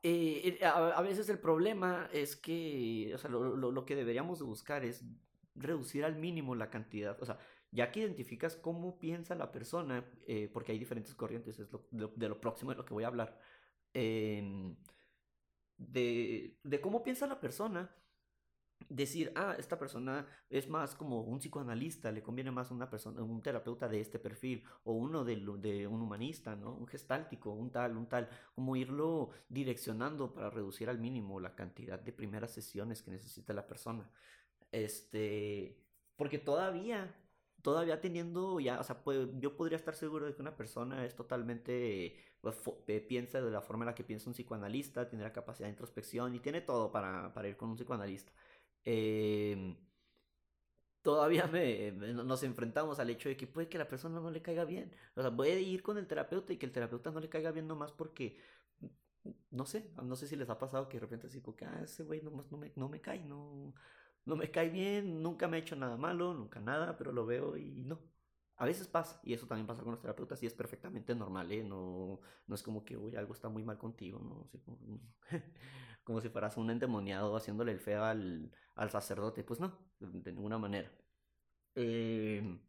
eh, 0.02 0.58
eh, 0.60 0.64
a, 0.66 1.00
veces 1.00 1.30
el 1.30 1.38
problema 1.38 2.10
es 2.12 2.36
que, 2.36 3.10
o 3.14 3.18
sea, 3.18 3.30
lo, 3.30 3.56
lo, 3.56 3.86
que 3.86 3.96
deberíamos 3.96 4.42
buscar 4.42 4.84
es 4.84 5.02
reducir 5.54 6.04
al 6.04 6.16
mínimo 6.16 6.54
la 6.54 6.68
cantidad, 6.68 7.16
o 7.22 7.24
sea, 7.24 7.38
ya 7.72 7.90
que 7.90 8.00
identificas 8.00 8.54
cómo 8.54 8.98
piensa 8.98 9.34
la 9.34 9.50
persona, 9.50 10.04
eh, 10.26 10.50
porque 10.52 10.72
hay 10.72 10.78
diferentes 10.78 11.14
corrientes, 11.14 11.58
es 11.58 11.70
de, 11.70 12.28
lo 12.28 12.40
próximo 12.40 12.72
de 12.72 12.76
lo 12.76 12.84
que 12.84 12.92
voy 12.92 13.04
a 13.04 13.06
hablar, 13.06 13.40
em, 13.94 14.76
de, 15.76 16.58
de, 16.62 16.80
cómo 16.80 17.02
piensa 17.02 17.26
la 17.26 17.40
persona, 17.40 17.94
decir, 18.88 19.32
ah, 19.34 19.54
esta 19.58 19.78
persona 19.78 20.26
es 20.50 20.68
más 20.68 20.94
como 20.94 21.22
un 21.22 21.38
psicoanalista, 21.38 22.12
le 22.12 22.22
conviene 22.22 22.50
más 22.50 22.70
una 22.70 22.90
persona, 22.90 23.22
un 23.22 23.42
terapeuta 23.42 23.88
de 23.88 24.00
este 24.00 24.18
perfil, 24.18 24.64
o 24.84 24.92
uno 24.92 25.24
de, 25.24 25.36
de 25.58 25.86
un 25.86 26.02
humanista, 26.02 26.54
¿no? 26.56 26.74
Un 26.74 26.86
gestáltico, 26.86 27.52
un 27.52 27.70
tal, 27.70 27.96
un 27.96 28.08
tal, 28.08 28.28
como 28.54 28.76
irlo 28.76 29.30
direccionando 29.48 30.32
para 30.32 30.50
reducir 30.50 30.88
al 30.88 30.98
mínimo 30.98 31.40
la 31.40 31.54
cantidad 31.54 31.98
de 31.98 32.12
primeras 32.12 32.52
sesiones 32.52 33.02
que 33.02 33.10
necesita 33.10 33.52
la 33.52 33.66
persona. 33.66 34.10
Este, 34.72 35.78
porque 36.16 36.38
todavía, 36.38 37.14
todavía 37.62 38.00
teniendo 38.00 38.60
ya, 38.60 38.80
o 38.80 38.84
sea, 38.84 39.02
yo 39.38 39.56
podría 39.56 39.76
estar 39.76 39.94
seguro 39.94 40.26
de 40.26 40.34
que 40.34 40.42
una 40.42 40.56
persona 40.56 41.04
es 41.04 41.14
totalmente, 41.14 42.16
pues, 42.33 42.33
piensa 43.08 43.40
de 43.40 43.50
la 43.50 43.60
forma 43.62 43.84
en 43.84 43.88
la 43.88 43.94
que 43.94 44.04
piensa 44.04 44.28
un 44.28 44.34
psicoanalista, 44.34 45.08
tiene 45.08 45.24
la 45.24 45.32
capacidad 45.32 45.66
de 45.68 45.72
introspección 45.72 46.34
y 46.34 46.40
tiene 46.40 46.60
todo 46.60 46.90
para, 46.92 47.32
para 47.34 47.48
ir 47.48 47.56
con 47.56 47.70
un 47.70 47.76
psicoanalista. 47.76 48.32
Em, 48.84 49.76
todavía 51.02 51.46
me, 51.46 51.92
nos 51.92 52.42
enfrentamos 52.42 52.98
al 52.98 53.10
hecho 53.10 53.28
de 53.28 53.36
que 53.36 53.46
puede 53.46 53.68
que 53.68 53.78
la 53.78 53.88
persona 53.88 54.20
no 54.20 54.30
le 54.30 54.42
caiga 54.42 54.64
bien. 54.64 54.92
O 55.14 55.22
sea, 55.22 55.34
puede 55.34 55.60
ir 55.60 55.82
con 55.82 55.98
el 55.98 56.06
terapeuta 56.06 56.52
y 56.52 56.56
que 56.58 56.66
el 56.66 56.72
terapeuta 56.72 57.10
no 57.10 57.20
le 57.20 57.28
caiga 57.28 57.50
bien 57.52 57.66
nomás 57.68 57.92
porque, 57.92 58.38
no 59.50 59.66
sé, 59.66 59.90
no 60.02 60.16
sé 60.16 60.26
si 60.26 60.36
les 60.36 60.50
ha 60.50 60.58
pasado 60.58 60.88
que 60.88 60.96
de 60.98 61.00
repente 61.02 61.26
así 61.26 61.40
como 61.40 61.56
que, 61.56 61.64
ah, 61.64 61.80
ese 61.84 62.02
güey 62.04 62.20
nomás 62.22 62.50
no 62.50 62.58
me, 62.58 62.72
no 62.76 62.88
me 62.88 63.00
cae, 63.00 63.20
no, 63.24 63.74
no 64.24 64.36
me 64.36 64.50
cae 64.50 64.68
bien, 64.70 65.22
nunca 65.22 65.48
me 65.48 65.56
ha 65.56 65.60
hecho 65.60 65.76
nada 65.76 65.96
malo, 65.96 66.34
nunca 66.34 66.60
nada, 66.60 66.96
pero 66.96 67.12
lo 67.12 67.26
veo 67.26 67.56
y 67.56 67.84
no. 67.84 68.00
A 68.56 68.66
veces 68.66 68.86
pasa, 68.86 69.20
y 69.24 69.32
eso 69.34 69.46
también 69.46 69.66
pasa 69.66 69.82
con 69.82 69.92
los 69.92 70.00
terapeutas, 70.00 70.42
y 70.42 70.46
es 70.46 70.54
perfectamente 70.54 71.14
normal, 71.14 71.50
¿eh? 71.50 71.64
No, 71.64 72.20
no 72.46 72.54
es 72.54 72.62
como 72.62 72.84
que, 72.84 72.96
uy, 72.96 73.16
algo 73.16 73.34
está 73.34 73.48
muy 73.48 73.64
mal 73.64 73.78
contigo, 73.78 74.20
¿no? 74.20 74.48
como, 76.04 76.20
si 76.20 76.28
fueras 76.28 76.56
un 76.56 76.70
endemoniado 76.70 77.36
haciéndole 77.36 77.72
el 77.72 77.80
feo 77.80 78.04
al, 78.04 78.52
al 78.76 78.90
sacerdote. 78.90 79.42
Pues 79.42 79.58
no, 79.60 79.76
de, 79.98 80.32
ninguna 80.32 80.58
manera. 80.58 80.90
Em, 81.74 82.60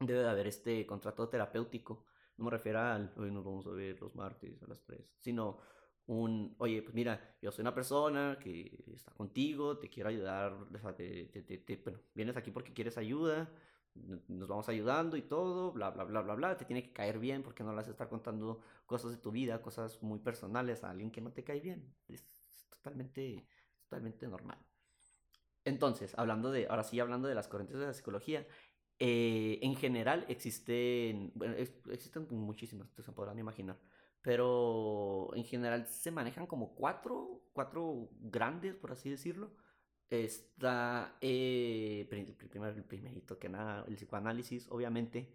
debe 0.00 0.20
de 0.20 0.28
haber 0.28 0.46
este 0.48 0.86
contrato 0.86 1.28
terapéutico. 1.28 2.06
No 2.36 2.44
me 2.46 2.50
refiero 2.50 2.80
al, 2.80 3.12
hoy 3.16 3.30
nos 3.30 3.44
vamos 3.44 3.66
a 3.66 3.70
ver 3.70 4.00
los 4.00 4.14
martes 4.14 4.62
a 4.62 4.66
las 4.66 4.82
3, 4.84 5.00
sino 5.20 5.60
un, 6.06 6.54
oye, 6.58 6.82
pues 6.82 6.94
mira, 6.94 7.36
yo 7.40 7.50
soy 7.50 7.62
una 7.62 7.74
persona 7.74 8.38
que 8.40 8.84
está 8.94 9.12
contigo, 9.12 9.78
te 9.78 9.88
quiero 9.88 10.08
ayudar, 10.10 10.52
o 10.52 10.78
sea, 10.78 10.94
te, 10.94 11.26
te, 11.26 11.76
bueno, 11.82 12.00
vienes 12.14 12.36
aquí 12.36 12.50
porque 12.50 12.72
quieres 12.74 12.98
ayuda, 12.98 13.50
nos 14.28 14.48
vamos 14.48 14.68
ayudando 14.68 15.16
y 15.16 15.22
todo, 15.22 15.72
bla, 15.72 15.90
bla, 15.90 16.04
bla, 16.04 16.22
bla, 16.22 16.34
bla, 16.34 16.56
te 16.56 16.64
tiene 16.64 16.82
que 16.82 16.92
caer 16.92 17.18
bien 17.18 17.42
porque 17.42 17.62
no 17.62 17.70
le 17.70 17.76
vas 17.76 17.88
a 17.88 17.92
estar 17.92 18.08
contando 18.08 18.60
cosas 18.86 19.12
de 19.12 19.18
tu 19.18 19.30
vida, 19.30 19.62
cosas 19.62 20.02
muy 20.02 20.18
personales 20.18 20.84
a 20.84 20.90
alguien 20.90 21.10
que 21.10 21.20
no 21.20 21.32
te 21.32 21.44
cae 21.44 21.60
bien. 21.60 21.94
Es 22.08 22.24
totalmente, 22.70 23.46
totalmente 23.82 24.26
normal. 24.26 24.58
Entonces, 25.64 26.14
hablando 26.18 26.50
de, 26.50 26.66
ahora 26.68 26.84
sí, 26.84 27.00
hablando 27.00 27.28
de 27.28 27.34
las 27.34 27.48
corrientes 27.48 27.78
de 27.78 27.86
la 27.86 27.94
psicología, 27.94 28.46
eh, 28.98 29.58
en 29.62 29.76
general 29.76 30.24
existen, 30.28 31.32
bueno, 31.34 31.54
existen 31.56 32.26
muchísimas, 32.30 32.88
ustedes 32.88 33.06
se 33.06 33.12
podrán 33.12 33.38
imaginar 33.38 33.78
pero 34.24 35.30
en 35.34 35.44
general 35.44 35.86
se 35.86 36.10
manejan 36.10 36.46
como 36.46 36.74
cuatro, 36.74 37.42
cuatro 37.52 38.08
grandes, 38.20 38.74
por 38.74 38.90
así 38.90 39.10
decirlo. 39.10 39.50
Está 40.10 41.16
eh, 41.20 42.06
primerito 42.08 43.38
que 43.38 43.48
nada, 43.48 43.84
el 43.88 43.96
psicoanálisis, 43.96 44.68
obviamente, 44.70 45.32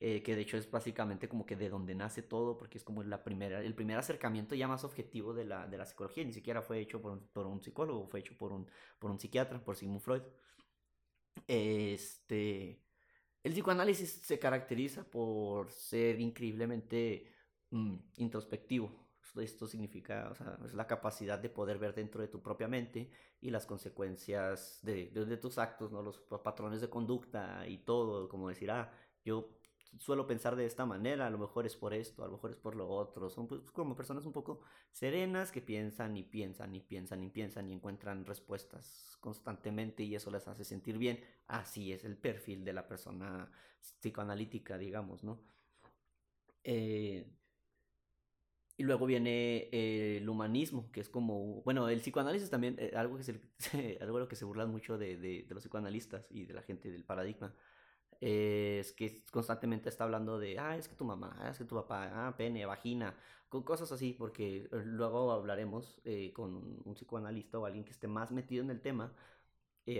eh, 0.00 0.22
que 0.22 0.34
de 0.34 0.42
hecho 0.42 0.56
es 0.56 0.70
básicamente 0.70 1.28
como 1.28 1.46
que 1.46 1.56
de 1.56 1.70
donde 1.70 1.94
nace 1.94 2.22
todo, 2.22 2.58
porque 2.58 2.78
es 2.78 2.84
como 2.84 3.02
la 3.02 3.24
primera, 3.24 3.62
el 3.62 3.74
primer 3.74 3.98
acercamiento 3.98 4.54
ya 4.54 4.68
más 4.68 4.84
objetivo 4.84 5.32
de 5.32 5.44
la, 5.46 5.66
de 5.66 5.78
la 5.78 5.86
psicología, 5.86 6.24
ni 6.24 6.32
siquiera 6.32 6.62
fue 6.62 6.80
hecho 6.80 7.00
por 7.00 7.12
un, 7.12 7.28
por 7.28 7.46
un 7.46 7.62
psicólogo, 7.62 8.06
fue 8.08 8.20
hecho 8.20 8.36
por 8.36 8.52
un, 8.52 8.68
por 8.98 9.10
un 9.10 9.18
psiquiatra, 9.18 9.64
por 9.64 9.76
Sigmund 9.76 10.00
Freud. 10.02 10.22
Este, 11.46 12.82
el 13.42 13.52
psicoanálisis 13.52 14.10
se 14.22 14.38
caracteriza 14.38 15.04
por 15.04 15.70
ser 15.70 16.20
increíblemente 16.20 17.34
Mm, 17.74 17.96
introspectivo. 18.18 18.88
Esto 19.36 19.66
significa, 19.66 20.28
o 20.30 20.34
sea, 20.34 20.58
es 20.64 20.74
la 20.74 20.86
capacidad 20.86 21.38
de 21.38 21.50
poder 21.50 21.78
ver 21.78 21.94
dentro 21.94 22.20
de 22.20 22.28
tu 22.28 22.42
propia 22.42 22.68
mente 22.68 23.10
y 23.40 23.50
las 23.50 23.66
consecuencias 23.66 24.78
de, 24.82 25.10
de, 25.10 25.36
tus 25.36 25.58
actos, 25.58 25.90
¿no? 25.90 26.02
Los 26.02 26.18
patrones 26.42 26.80
de 26.80 26.88
conducta 26.88 27.66
y 27.66 27.78
todo, 27.78 28.28
como 28.28 28.48
decir, 28.48 28.70
ah, 28.70 28.92
yo 29.24 29.58
suelo 29.98 30.26
pensar 30.26 30.56
de 30.56 30.66
esta 30.66 30.86
manera, 30.86 31.26
a 31.26 31.30
lo 31.30 31.38
mejor 31.38 31.66
es 31.66 31.76
por 31.76 31.94
esto, 31.94 32.24
a 32.24 32.26
lo 32.26 32.32
mejor 32.32 32.50
es 32.50 32.56
por 32.56 32.76
lo 32.76 32.88
otro. 32.88 33.30
Son 33.30 33.46
pues, 33.46 33.62
como 33.72 33.96
personas 33.96 34.24
un 34.26 34.32
poco 34.32 34.60
serenas 34.90 35.52
que 35.52 35.60
piensan 35.60 36.16
y 36.16 36.22
piensan 36.22 36.74
y 36.74 36.80
piensan 36.80 37.22
y 37.22 37.30
piensan 37.30 37.68
y 37.68 37.72
encuentran 37.72 38.24
respuestas 38.24 39.16
constantemente 39.20 40.02
y 40.02 40.14
eso 40.14 40.30
les 40.30 40.46
hace 40.48 40.64
sentir 40.64 40.98
bien. 40.98 41.20
Así 41.46 41.92
es 41.92 42.04
el 42.04 42.16
perfil 42.16 42.64
de 42.64 42.72
la 42.72 42.86
persona 42.86 43.50
psicoanalítica, 43.80 44.78
digamos, 44.78 45.24
¿no? 45.24 45.40
Eh, 46.62 47.30
Y 48.76 48.82
luego 48.82 49.06
viene 49.06 49.68
eh, 49.72 50.18
el 50.18 50.28
humanismo, 50.28 50.90
que 50.90 51.00
es 51.00 51.08
como, 51.08 51.62
bueno, 51.62 51.88
el 51.88 52.00
psicoanálisis 52.00 52.50
también, 52.50 52.76
eh, 52.80 52.92
algo, 52.96 53.16
que 53.16 53.22
se, 53.22 53.40
algo 54.00 54.18
de 54.18 54.24
lo 54.24 54.28
que 54.28 54.36
se 54.36 54.44
burlan 54.44 54.70
mucho 54.70 54.98
de, 54.98 55.16
de, 55.16 55.46
los 55.50 55.62
psicoanalistas 55.62 56.26
y 56.30 56.44
de 56.44 56.54
la 56.54 56.62
gente 56.62 56.90
del 56.90 57.04
paradigma, 57.04 57.54
es 58.20 58.92
que 58.92 59.22
constantemente 59.30 59.88
está 59.88 60.04
hablando 60.04 60.38
de, 60.38 60.58
ah, 60.58 60.76
es 60.76 60.88
que 60.88 60.96
tu 60.96 61.04
mamá, 61.04 61.36
ah, 61.40 61.50
es 61.50 61.58
que 61.58 61.64
tu 61.64 61.76
papá, 61.76 62.28
ah, 62.28 62.36
pene, 62.36 62.66
vagina, 62.66 63.14
con 63.48 63.62
cosas 63.62 63.92
así, 63.92 64.12
porque 64.12 64.68
luego 64.72 65.30
hablaremos 65.32 66.00
con 66.34 66.80
un 66.84 66.94
psicoanalista 66.94 67.58
o 67.58 67.66
alguien 67.66 67.84
que 67.84 67.92
esté 67.92 68.08
más 68.08 68.32
metido 68.32 68.64
en 68.64 68.70
el 68.70 68.80
tema 68.80 69.12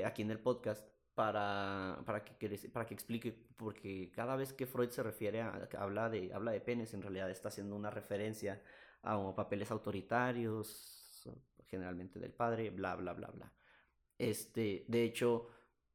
aquí 0.05 0.23
en 0.23 0.31
el 0.31 0.41
podcast 0.41 0.89
para, 1.15 2.01
para, 2.05 2.25
que, 2.25 2.49
para 2.73 2.87
que 2.87 2.95
explique, 2.95 3.33
porque 3.57 4.11
cada 4.15 4.37
vez 4.37 4.53
que 4.53 4.67
Freud 4.67 4.91
se 4.91 5.03
refiere 5.03 5.43
a, 5.43 5.69
habla 5.79 6.11
de, 6.11 6.33
habla 6.35 6.53
de 6.53 6.61
penes, 6.61 6.95
en 6.95 7.03
realidad 7.03 7.31
está 7.31 7.49
haciendo 7.49 7.77
una 7.77 7.91
referencia 7.91 8.63
a 9.03 9.35
papeles 9.35 9.71
autoritarios, 9.71 11.29
generalmente 11.67 12.19
del 12.19 12.33
padre, 12.33 12.71
bla, 12.71 12.97
bla, 12.97 13.13
bla, 13.13 13.29
bla. 13.29 13.53
Este, 14.19 14.85
de 14.89 15.05
hecho, 15.05 15.49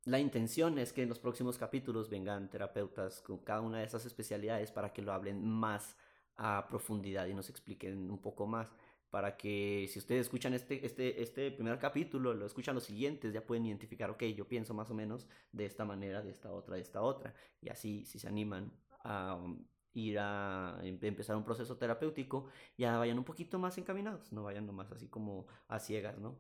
la 0.06 0.20
intención 0.20 0.78
es 0.78 0.94
que 0.94 1.04
en 1.04 1.10
los 1.10 1.20
próximos 1.20 1.58
capítulos 1.58 2.10
vengan 2.10 2.50
terapeutas 2.50 3.22
con 3.22 3.40
cada 3.40 3.62
una 3.62 3.80
de 3.80 3.86
esas 3.86 4.06
especialidades 4.06 4.72
para 4.72 4.94
que 4.94 5.02
lo 5.02 5.14
hablen 5.14 5.46
más 5.46 5.98
a 6.38 6.68
profundidad 6.70 7.28
y 7.28 7.34
nos 7.34 7.50
expliquen 7.50 8.10
un 8.10 8.22
poco 8.22 8.48
más 8.48 8.74
para 9.10 9.38
que 9.38 9.88
si 9.90 10.00
ustedes 10.00 10.22
escuchan 10.22 10.54
este, 10.54 10.86
este, 10.86 11.22
este 11.22 11.52
primer 11.52 11.80
capítulo, 11.80 12.34
lo 12.34 12.46
escuchan 12.46 12.76
los 12.76 12.84
siguientes, 12.84 13.34
ya 13.34 13.46
pueden 13.46 13.66
identificar, 13.66 14.10
ok, 14.12 14.24
yo 14.26 14.48
pienso 14.48 14.74
más 14.74 14.92
o 14.92 14.94
menos 14.94 15.28
de 15.52 15.66
esta 15.66 15.86
manera, 15.86 16.22
de 16.22 16.30
esta 16.32 16.52
otra, 16.52 16.76
de 16.76 16.82
esta 16.82 17.02
otra. 17.02 17.34
Y 17.62 17.70
así, 17.70 18.06
si 18.06 18.20
se 18.20 18.28
animan 18.28 18.72
a 19.04 19.36
um, 19.36 19.66
ir 19.94 20.20
a 20.20 20.80
em, 20.84 21.00
empezar 21.02 21.36
un 21.36 21.44
proceso 21.44 21.78
terapéutico, 21.78 22.48
ya 22.78 22.98
vayan 22.98 23.18
un 23.18 23.26
poquito 23.26 23.58
más 23.60 23.78
encaminados, 23.78 24.32
no 24.32 24.44
vayan 24.44 24.66
nomás 24.68 24.92
así 24.92 25.08
como 25.08 25.48
a 25.68 25.80
ciegas, 25.80 26.20
¿no? 26.20 26.38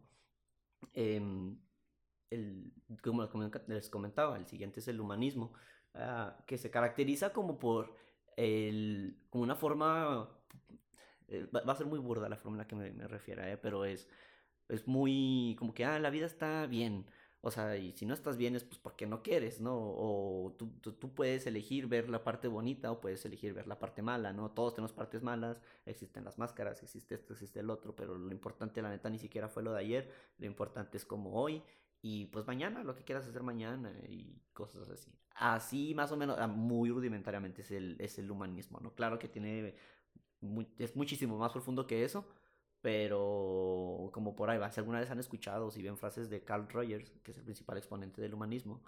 Em, 0.93 1.57
el, 2.29 2.71
como 3.03 3.27
les 3.67 3.89
comentaba, 3.89 4.37
el 4.37 4.45
siguiente 4.45 4.79
es 4.79 4.87
el 4.87 5.01
humanismo, 5.01 5.53
ah, 5.95 6.37
que 6.45 6.57
se 6.57 6.69
caracteriza 6.69 7.33
como 7.33 7.57
por 7.59 7.95
el, 8.37 9.17
como 9.29 9.43
una 9.43 9.55
forma 9.55 10.38
eh, 11.29 11.47
va, 11.53 11.71
a 11.71 11.75
ser 11.75 11.87
muy 11.87 11.99
burda 11.99 12.29
la 12.29 12.37
forma 12.37 12.55
en 12.55 12.59
la 12.59 12.67
que 12.67 12.75
me, 12.75 12.91
me 12.91 13.07
refiera, 13.07 13.49
¿eh? 13.51 13.57
pero 13.57 13.85
es, 13.85 14.07
es 14.69 14.87
muy 14.87 15.55
como 15.59 15.73
que, 15.73 15.85
ah, 15.85 15.99
la 15.99 16.09
vida 16.09 16.25
está 16.25 16.65
bien. 16.67 17.05
O 17.41 17.51
sea, 17.51 17.77
y 17.77 17.93
si 17.93 18.05
no 18.05 18.13
estás 18.13 18.35
bien 18.35 18.55
es 18.55 18.65
pues 18.65 18.79
porque 18.79 19.07
no 19.07 19.23
quieres, 19.23 19.61
¿no? 19.61 19.73
O 19.73 20.55
tú, 20.57 20.71
tú, 20.81 21.13
puedes 21.13 21.47
elegir 21.47 21.87
ver 21.87 22.09
la 22.09 22.21
parte 22.21 22.49
bonita 22.49 22.91
o 22.91 22.99
puedes 22.99 23.23
elegir 23.25 23.53
ver 23.53 23.65
la 23.65 23.79
parte 23.79 24.01
mala, 24.01 24.33
¿no? 24.33 24.51
Todos 24.51 24.73
tenemos 24.73 24.91
partes 24.91 25.23
malas, 25.23 25.61
existen 25.85 26.25
las 26.25 26.37
máscaras, 26.37 26.83
existe 26.83 27.15
esto, 27.15 27.33
existe 27.33 27.61
el 27.61 27.69
otro, 27.69 27.95
pero 27.95 28.17
lo 28.17 28.31
importante, 28.33 28.81
la 28.81 28.89
neta, 28.89 29.09
ni 29.09 29.19
siquiera 29.19 29.47
fue 29.47 29.63
lo 29.63 29.71
de 29.71 29.79
ayer, 29.79 30.11
lo 30.37 30.47
importante 30.47 30.97
es 30.97 31.05
como 31.05 31.31
hoy 31.33 31.63
y 32.01 32.25
pues 32.27 32.45
mañana, 32.45 32.83
lo 32.83 32.95
que 32.95 33.03
quieras 33.03 33.27
hacer 33.27 33.43
mañana 33.43 33.93
y 34.07 34.41
cosas 34.51 34.89
así. 34.89 35.11
Así 35.35 35.93
más 35.95 36.11
o 36.11 36.17
menos, 36.17 36.37
ah, 36.39 36.47
muy 36.47 36.89
rudimentariamente 36.89 37.61
es 37.61 37.71
el, 37.71 37.95
es 37.99 38.19
el 38.19 38.29
humanismo, 38.29 38.79
¿no? 38.81 38.93
Claro 38.95 39.17
que 39.17 39.29
tiene 39.29 39.75
es 40.77 40.95
muchísimo 40.95 41.37
más 41.37 41.51
profundo 41.51 41.87
que 41.87 42.03
eso, 42.03 42.25
pero 42.81 44.09
como 44.13 44.35
por 44.35 44.49
ahí 44.49 44.57
va, 44.57 44.71
si 44.71 44.79
alguna 44.79 44.99
vez 44.99 45.09
han 45.11 45.19
escuchado, 45.19 45.71
si 45.71 45.81
ven 45.81 45.97
frases 45.97 46.29
de 46.29 46.43
Carl 46.43 46.67
Rogers, 46.69 47.11
que 47.23 47.31
es 47.31 47.37
el 47.37 47.43
principal 47.43 47.77
exponente 47.77 48.21
del 48.21 48.33
humanismo, 48.33 48.81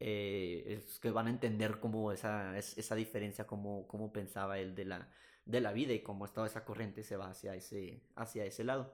eh, 0.00 0.64
es 0.66 0.98
que 1.00 1.10
van 1.10 1.28
a 1.28 1.30
entender 1.30 1.80
cómo 1.80 2.12
esa, 2.12 2.58
esa 2.58 2.94
diferencia, 2.94 3.46
cómo, 3.46 3.86
cómo 3.88 4.12
pensaba 4.12 4.58
él 4.58 4.74
de 4.74 4.84
la, 4.84 5.08
de 5.44 5.60
la 5.60 5.72
vida 5.72 5.92
y 5.92 6.02
cómo 6.02 6.28
toda 6.28 6.46
esa 6.46 6.64
corriente 6.64 7.02
se 7.04 7.16
va 7.16 7.30
hacia 7.30 7.54
ese, 7.54 8.02
hacia 8.16 8.44
ese 8.44 8.64
lado. 8.64 8.92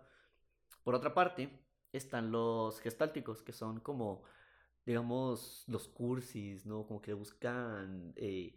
Por 0.85 0.95
otra 0.95 1.15
parte, 1.15 1.51
están 1.93 2.31
los 2.33 2.81
gestálticos, 2.81 3.43
que 3.43 3.53
son 3.53 3.81
como, 3.81 4.23
digamos, 4.87 5.65
los 5.69 5.89
cursis, 5.89 6.67
¿no? 6.67 6.87
Como 6.87 7.01
que 7.03 7.15
buscan 7.15 8.13
eh, 8.17 8.57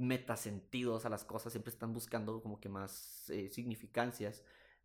metasentidos 0.00 1.04
a 1.06 1.10
las 1.10 1.24
cosas, 1.24 1.52
siempre 1.52 1.72
están 1.72 1.92
buscando 1.92 2.42
como 2.42 2.60
que 2.60 2.68
más 2.68 3.28
eh, 3.30 3.50
significancias 3.50 4.42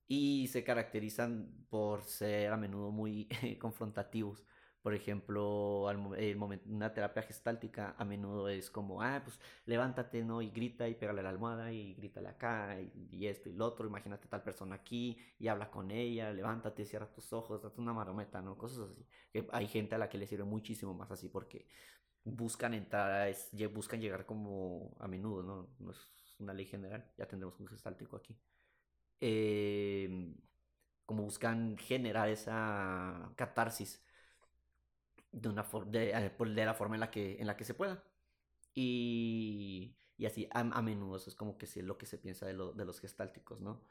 y 0.07 0.47
se 0.49 0.63
caracterizan 0.63 1.65
por 1.69 2.03
ser 2.03 2.51
a 2.51 2.57
menudo 2.57 2.91
muy 2.91 3.27
confrontativos. 3.59 4.45
Por 4.81 4.93
ejemplo, 4.93 5.89
el 6.15 6.35
momento, 6.37 6.69
una 6.69 6.93
terapia 6.93 7.23
gestáltica 7.23 7.95
a 7.97 8.05
menudo 8.05 8.49
es 8.49 8.69
como, 8.69 9.01
ah, 9.01 9.19
pues 9.23 9.39
levántate, 9.65 10.23
¿no? 10.23 10.43
Y 10.43 10.51
grita 10.51 10.87
y 10.87 10.93
pégale 10.93 11.23
la 11.23 11.29
almohada 11.29 11.71
y 11.71 11.95
grítale 11.95 12.27
acá 12.29 12.77
y, 13.11 13.25
esto 13.25 13.49
y 13.49 13.53
lo 13.53 13.65
otro. 13.65 13.87
Imagínate 13.87 14.27
tal 14.27 14.43
persona 14.43 14.75
aquí 14.75 15.17
y 15.39 15.47
habla 15.47 15.71
con 15.71 15.89
ella, 15.89 16.31
levántate, 16.31 16.85
cierra 16.85 17.11
tus 17.11 17.33
ojos, 17.33 17.63
date 17.63 17.81
una 17.81 17.93
marometa, 17.93 18.43
¿no? 18.43 18.57
Cosas 18.59 18.91
así. 18.91 19.07
Hay 19.51 19.67
gente 19.67 19.95
a 19.95 19.97
la 19.97 20.07
que 20.07 20.19
le 20.19 20.27
sirve 20.27 20.43
muchísimo 20.43 20.93
más 20.93 21.09
así 21.09 21.29
porque 21.29 21.65
buscan 22.25 22.73
entrar, 22.73 23.27
es, 23.29 23.49
buscan 23.73 24.01
llegar 24.01 24.25
como 24.25 24.95
a 24.99 25.07
menudo, 25.07 25.43
¿no? 25.43 25.69
No 25.79 25.91
es 25.91 25.97
una 26.39 26.53
ley 26.53 26.65
general, 26.65 27.11
ya 27.17 27.27
tendremos 27.27 27.59
un 27.59 27.67
gestáltico 27.67 28.17
aquí. 28.17 28.35
Em, 29.19 30.35
como 31.05 31.23
buscan 31.23 31.77
generar 31.77 32.29
esa 32.29 33.31
catarsis 33.35 34.03
de, 35.31 35.49
una 35.49 35.63
de, 35.87 36.11
eh, 36.11 36.31
de, 36.37 36.65
la 36.65 36.73
forma 36.73 36.95
en 36.95 37.01
la 37.01 37.11
que, 37.11 37.39
en 37.39 37.47
la 37.47 37.55
que 37.57 37.63
se 37.63 37.73
pueda. 37.73 38.03
Y, 38.73 39.95
y 40.17 40.25
así, 40.25 40.47
a, 40.51 40.63
menudo, 40.81 41.17
eso 41.17 41.29
es 41.29 41.35
como 41.35 41.57
que 41.57 41.67
sí, 41.67 41.81
lo 41.81 41.97
que 41.97 42.05
se 42.05 42.17
piensa 42.17 42.45
de, 42.45 42.53
lo, 42.53 42.73
de 42.73 42.85
los 42.85 42.99
gestálticos, 42.99 43.61
¿no? 43.61 43.81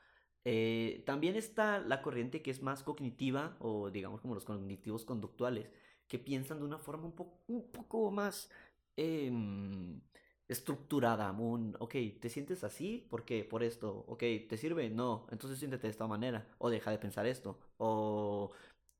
Eh, 0.45 1.03
también 1.07 1.37
está 1.37 1.79
la 1.79 2.03
corriente 2.03 2.43
que 2.43 2.51
es 2.51 2.63
más 2.63 2.83
cognitiva, 2.83 3.57
o 3.61 3.91
digamos 3.91 4.21
como 4.21 4.35
los 4.35 4.45
cognitivos 4.45 5.05
conductuales, 5.05 5.71
que 6.09 6.19
piensan 6.19 6.59
de 6.59 6.65
una 6.65 6.79
forma 6.79 7.07
un, 7.07 7.13
poco 7.13 7.41
un 7.49 7.71
poco 7.71 8.11
más 8.11 8.51
em, 8.97 10.01
estructurada. 10.49 11.33
Un, 11.33 11.77
ok, 11.79 11.95
¿te 12.21 12.29
sientes 12.29 12.65
así? 12.65 13.07
¿Por 13.11 13.25
qué? 13.25 13.45
Por 13.45 13.63
esto. 13.63 14.05
Ok, 14.09 14.21
¿te 14.49 14.57
sirve? 14.57 14.91
No. 14.91 15.27
Entonces 15.31 15.59
siéntete 15.59 15.87
de 15.87 15.91
esta 15.93 16.07
manera. 16.07 16.47
O 16.59 16.71
deja 16.71 16.91
de 16.91 16.99
pensar 16.99 17.27
esto. 17.27 17.59
O 17.79 18.53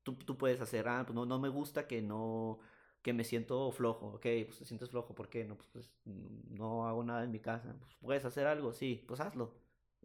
tú, 0.03 0.13
tú 0.15 0.37
puedes 0.37 0.61
hacer, 0.61 0.87
ah, 0.87 1.03
pues 1.05 1.15
no, 1.15 1.25
no 1.25 1.39
me 1.39 1.49
gusta 1.49 1.87
que 1.87 2.01
no 2.01 2.59
que 3.05 3.13
me 3.13 3.23
siento 3.23 3.71
flojo, 3.71 4.07
ok, 4.15 4.25
pues 4.47 4.57
te 4.57 4.65
sientes 4.65 4.89
flojo, 4.89 5.13
¿por 5.13 5.29
qué? 5.29 5.45
No, 5.45 5.55
pues, 5.55 5.69
pues 5.71 5.91
no 6.05 6.87
hago 6.87 7.03
nada 7.03 7.23
en 7.23 7.31
mi 7.31 7.39
casa, 7.39 7.75
pues 7.79 7.95
puedes 8.01 8.25
hacer 8.25 8.47
algo, 8.47 8.73
sí, 8.73 9.03
pues 9.07 9.19
hazlo, 9.19 9.53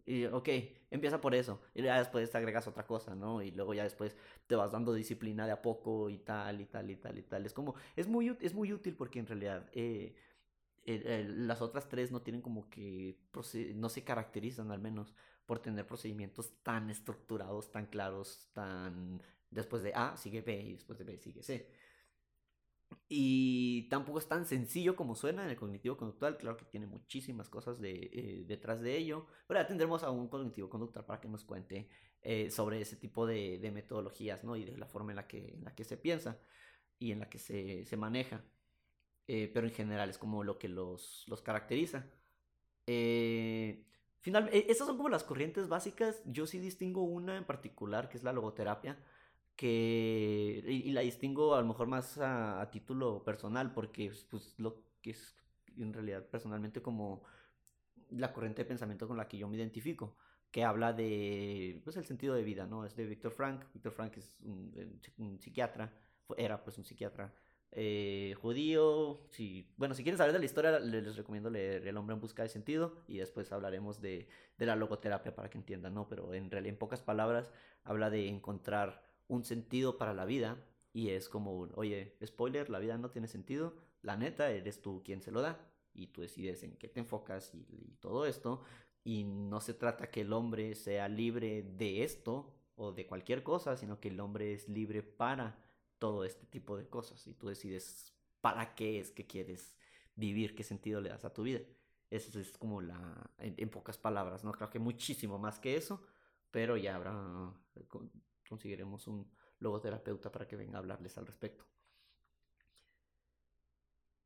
y, 0.05 0.25
ok, 0.25 0.49
empieza 0.89 1.21
por 1.21 1.35
eso. 1.35 1.61
Y 1.73 1.83
ya 1.83 1.97
después 1.99 2.29
te 2.31 2.37
agregas 2.37 2.67
otra 2.67 2.85
cosa, 2.85 3.15
¿no? 3.15 3.41
Y 3.41 3.51
luego 3.51 3.73
ya 3.73 3.83
después 3.83 4.15
te 4.47 4.55
vas 4.55 4.71
dando 4.71 4.93
disciplina 4.93 5.45
de 5.45 5.51
a 5.51 5.61
poco 5.61 6.09
y 6.09 6.17
tal, 6.19 6.61
y 6.61 6.65
tal, 6.65 6.89
y 6.89 6.95
tal, 6.97 7.17
y 7.17 7.23
tal. 7.23 7.45
Es 7.45 7.53
como, 7.53 7.75
es 7.95 8.07
muy, 8.07 8.35
es 8.41 8.53
muy 8.53 8.73
útil 8.73 8.95
porque 8.95 9.19
en 9.19 9.27
realidad 9.27 9.69
eh, 9.73 10.15
las 10.85 11.61
otras 11.61 11.87
tres 11.87 12.11
no 12.11 12.21
tienen 12.21 12.41
como 12.41 12.69
que, 12.69 13.17
no 13.75 13.89
se 13.89 14.03
caracterizan 14.03 14.71
al 14.71 14.79
menos 14.79 15.13
por 15.45 15.59
tener 15.59 15.85
procedimientos 15.85 16.61
tan 16.63 16.89
estructurados, 16.89 17.71
tan 17.71 17.85
claros, 17.87 18.49
tan... 18.53 19.21
Después 19.49 19.83
de 19.83 19.93
A 19.93 20.15
sigue 20.15 20.41
B 20.41 20.61
y 20.61 20.73
después 20.73 20.97
de 20.97 21.03
B 21.05 21.17
sigue 21.17 21.43
C. 21.43 21.69
Y 23.07 23.89
tampoco 23.89 24.19
es 24.19 24.27
tan 24.27 24.45
sencillo 24.45 24.95
como 24.95 25.15
suena 25.15 25.43
en 25.43 25.49
el 25.49 25.57
cognitivo 25.57 25.97
conductual. 25.97 26.37
Claro 26.37 26.57
que 26.57 26.65
tiene 26.65 26.87
muchísimas 26.87 27.49
cosas 27.49 27.79
de, 27.79 28.09
eh, 28.13 28.43
detrás 28.47 28.81
de 28.81 28.97
ello. 28.97 29.27
Pero 29.47 29.59
ya 29.59 29.67
tendremos 29.67 30.03
a 30.03 30.11
un 30.11 30.27
cognitivo 30.27 30.69
conductual 30.69 31.05
para 31.05 31.19
que 31.19 31.27
nos 31.27 31.43
cuente 31.43 31.89
eh, 32.21 32.49
sobre 32.49 32.81
ese 32.81 32.95
tipo 32.95 33.25
de, 33.25 33.59
de, 33.59 33.71
metodologías 33.71 34.43
¿no? 34.43 34.55
y 34.55 34.63
de 34.65 34.77
la 34.77 34.85
forma 34.85 35.11
en 35.11 35.17
la 35.17 35.27
que, 35.27 35.55
en 35.55 35.63
la 35.63 35.75
que 35.75 35.83
se 35.83 35.97
piensa 35.97 36.39
y 36.99 37.11
en 37.11 37.19
la 37.19 37.29
que 37.29 37.39
se, 37.39 37.85
se 37.85 37.97
maneja. 37.97 38.43
Eh, 39.27 39.49
pero 39.53 39.67
en 39.67 39.73
general 39.73 40.09
es 40.09 40.17
como 40.17 40.43
lo 40.43 40.57
que 40.57 40.69
los, 40.69 41.25
los 41.27 41.41
caracteriza. 41.41 42.05
final, 42.85 44.49
esas 44.53 44.87
son 44.87 44.97
como 44.97 45.09
las 45.09 45.23
corrientes 45.23 45.67
básicas. 45.67 46.21
Yo 46.25 46.45
sí 46.47 46.59
distingo 46.59 47.03
una 47.03 47.37
en 47.37 47.45
particular 47.45 48.09
que 48.09 48.17
es 48.17 48.23
la 48.23 48.33
logoterapia 48.33 48.97
que 49.61 50.63
y, 50.65 50.91
la 50.91 51.01
distingo 51.01 51.53
a 51.53 51.61
lo 51.61 51.67
mejor 51.67 51.85
más 51.85 52.17
a, 52.17 52.67
título 52.71 53.23
personal 53.23 53.71
porque 53.71 54.11
pues 54.27 54.55
lo 54.57 54.81
que 55.03 55.11
es 55.11 55.35
en 55.77 55.93
realidad 55.93 56.25
personalmente 56.25 56.81
como 56.81 57.21
la 58.09 58.33
corriente 58.33 58.63
de 58.63 58.67
pensamiento 58.67 59.07
con 59.07 59.17
la 59.17 59.27
que 59.27 59.37
yo 59.37 59.47
me 59.47 59.57
identifico 59.57 60.15
que 60.49 60.63
habla 60.63 60.93
de 60.93 61.79
pues 61.83 61.95
el 61.95 62.05
sentido 62.05 62.33
de 62.33 62.41
vida 62.41 62.65
no 62.65 62.85
es 62.85 62.95
de 62.95 63.05
Víctor 63.05 63.33
Frank. 63.33 63.65
Víctor 63.71 63.91
Frank 63.91 64.17
es 64.17 64.41
un, 64.41 65.39
psiquiatra 65.39 65.93
era 66.37 66.63
pues 66.63 66.79
un 66.79 66.83
psiquiatra 66.83 67.31
eh, 67.71 68.33
judío. 68.41 69.27
Si, 69.29 69.71
bueno 69.77 69.93
si 69.93 70.01
quieren 70.01 70.17
saber 70.17 70.33
de 70.33 70.39
la 70.39 70.45
historia 70.45 70.79
les, 70.79 71.15
recomiendo 71.15 71.51
leer 71.51 71.87
El 71.87 71.97
hombre 71.97 72.15
en 72.15 72.19
busca 72.19 72.41
de 72.41 72.49
sentido 72.49 73.03
y 73.07 73.19
después 73.19 73.51
hablaremos 73.51 74.01
de, 74.01 74.27
de 74.57 74.65
la 74.65 74.75
logoterapia 74.75 75.35
para 75.35 75.51
que 75.51 75.59
entiendan 75.59 75.93
no 75.93 76.07
pero 76.07 76.33
en 76.33 76.49
realidad 76.49 76.73
en 76.73 76.79
pocas 76.79 77.03
palabras 77.03 77.51
habla 77.83 78.09
de 78.09 78.27
encontrar 78.27 79.10
un 79.31 79.45
sentido 79.45 79.97
para 79.97 80.13
la 80.13 80.25
vida 80.25 80.57
y 80.93 81.09
es 81.09 81.29
como, 81.29 81.69
oye, 81.75 82.17
spoiler, 82.23 82.69
la 82.69 82.79
vida 82.79 82.97
no 82.97 83.11
tiene 83.11 83.29
sentido, 83.29 83.73
la 84.01 84.17
neta, 84.17 84.51
eres 84.51 84.81
tú 84.81 85.01
quien 85.05 85.21
se 85.21 85.31
lo 85.31 85.41
da 85.41 85.57
y 85.93 86.07
tú 86.07 86.21
decides 86.21 86.63
en 86.63 86.75
qué 86.75 86.89
te 86.89 86.99
enfocas 86.99 87.53
y, 87.55 87.95
todo 88.01 88.25
esto, 88.25 88.63
Y 89.03 89.23
no 89.23 89.61
se 89.61 89.73
trata 89.73 90.11
que 90.11 90.21
el 90.21 90.33
hombre 90.33 90.75
sea 90.75 91.07
libre 91.07 91.63
de 91.63 92.03
esto 92.03 92.53
o 92.75 92.91
de 92.91 93.07
cualquier 93.07 93.41
cosa, 93.41 93.77
sino 93.77 93.99
que 93.99 94.09
el 94.09 94.19
hombre 94.19 94.53
es 94.53 94.67
libre 94.69 95.01
para 95.01 95.57
todo 95.97 96.25
este 96.25 96.45
tipo 96.45 96.77
de 96.77 96.87
cosas. 96.87 97.25
Y 97.27 97.33
tú 97.33 97.47
decides 97.47 98.13
para 98.41 98.75
qué 98.75 98.99
es 98.99 99.11
que 99.11 99.25
quieres 99.25 99.75
vivir, 100.15 100.55
qué 100.55 100.63
sentido 100.63 101.01
le 101.01 101.09
das 101.09 101.25
a 101.25 101.33
tu 101.33 101.43
vida. 101.43 101.61
Eso 102.11 102.39
es 102.39 102.57
como 102.57 102.81
la, 102.81 103.31
en, 103.39 103.69
pocas 103.69 103.97
palabras, 103.97 104.43
¿no? 104.43 104.51
Creo 104.51 104.69
que 104.69 104.79
muchísimo 104.79 105.39
más 105.39 105.59
que 105.59 105.77
eso, 105.77 106.03
pero 106.51 106.77
ya 106.77 106.95
habrá, 106.95 107.53
conseguiremos 108.51 109.07
un 109.07 109.31
logoterapeuta 109.59 110.29
para 110.29 110.45
que 110.45 110.57
venga 110.57 110.75
a 110.75 110.79
hablarles 110.79 111.17
al 111.17 111.25
respecto. 111.25 111.63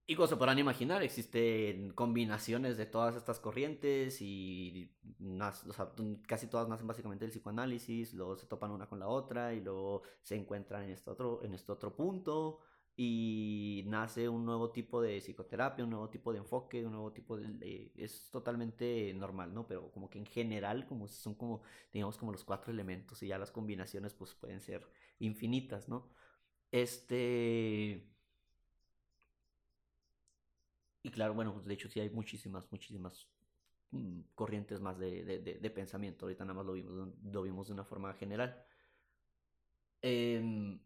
Y 0.08 0.15
como 0.15 0.27
se 0.27 0.36
podrán 0.36 0.58
imaginar, 0.58 1.03
existen 1.03 1.91
combinaciones 1.94 2.75
de 2.77 2.88
todas 2.88 3.15
estas 3.15 3.39
corrientes 3.39 4.17
y 4.22 4.91
casi 6.27 6.48
todas 6.48 6.67
nacen 6.67 6.88
básicamente 6.88 7.25
del 7.25 7.32
psicoanálisis, 7.32 8.13
luego 8.13 8.36
se 8.36 8.48
topan 8.48 8.72
una 8.72 8.88
con 8.88 9.00
la 9.00 9.08
otra 9.08 9.53
y 9.53 9.62
luego 9.62 10.01
se 10.24 10.36
encuentran 10.36 10.84
en 10.84 10.91
este 10.91 11.10
otro, 11.12 11.44
en 11.44 11.53
este 11.53 11.72
otro 11.72 11.96
punto 11.96 12.60
y 12.98 13.84
nace 13.88 14.30
un 14.30 14.46
nuevo 14.46 14.72
tipo 14.72 15.02
de 15.02 15.20
psicoterapia, 15.20 15.84
un 15.84 15.92
nuevo 15.92 16.10
tipo 16.10 16.32
de 16.32 16.40
enfoque, 16.40 16.86
un 16.86 16.94
nuevo 16.94 17.12
tipo 17.12 17.38
de... 17.38 17.92
es 17.96 18.30
totalmente 18.32 19.14
normal, 19.14 19.54
¿no? 19.54 19.68
Pero 19.68 19.92
como 19.92 20.10
que 20.10 20.20
en 20.20 20.25
general 20.25 20.86
como 20.86 21.08
son 21.08 21.36
como, 21.36 21.62
digamos, 21.92 22.18
como 22.18 22.32
los 22.32 22.46
cuatro 22.46 22.72
elementos 22.72 23.22
y 23.24 23.28
ya 23.28 23.38
las 23.38 23.52
combinaciones 23.52 24.14
pues 24.14 24.34
pueden 24.36 24.62
ser 24.62 24.88
infinitas, 25.20 25.90
¿no? 25.90 26.10
Este... 26.72 28.08
Y 31.04 31.12
claro, 31.12 31.34
bueno, 31.36 31.62
de 31.66 31.74
hecho 31.74 31.88
sí 31.90 32.00
hay 32.00 32.10
muchísimas, 32.10 32.72
muchísimas 32.72 33.28
mm, 33.92 34.22
corrientes 34.36 34.82
más 34.82 34.98
de, 34.98 35.24
de, 35.24 35.70
pensamiento. 35.70 36.25
Ahorita 36.25 36.46
nada 36.46 36.56
más 36.56 36.66
lo 36.66 36.74
vimos, 36.74 37.10
lo 37.24 37.42
vimos 37.44 37.68
de 37.68 37.74
una 37.74 37.84
forma 37.86 38.14
general. 38.14 38.66
Em, 40.02 40.80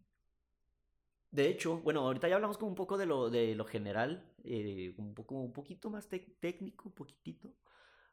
de 1.31 1.47
hecho, 1.47 1.77
bueno, 1.81 2.01
ahorita 2.01 2.27
ya 2.27 2.35
hablamos 2.35 2.57
como 2.57 2.69
un 2.69 2.75
poco 2.75 2.97
de 2.97 3.05
lo, 3.05 3.29
de 3.29 3.55
lo 3.55 3.65
general, 3.65 4.33
eh, 4.43 4.93
un, 4.97 5.13
poco, 5.13 5.35
un 5.35 5.53
poquito 5.53 5.89
más 5.89 6.07
técnico, 6.09 6.89
un 6.89 6.95
poquitito. 6.95 7.53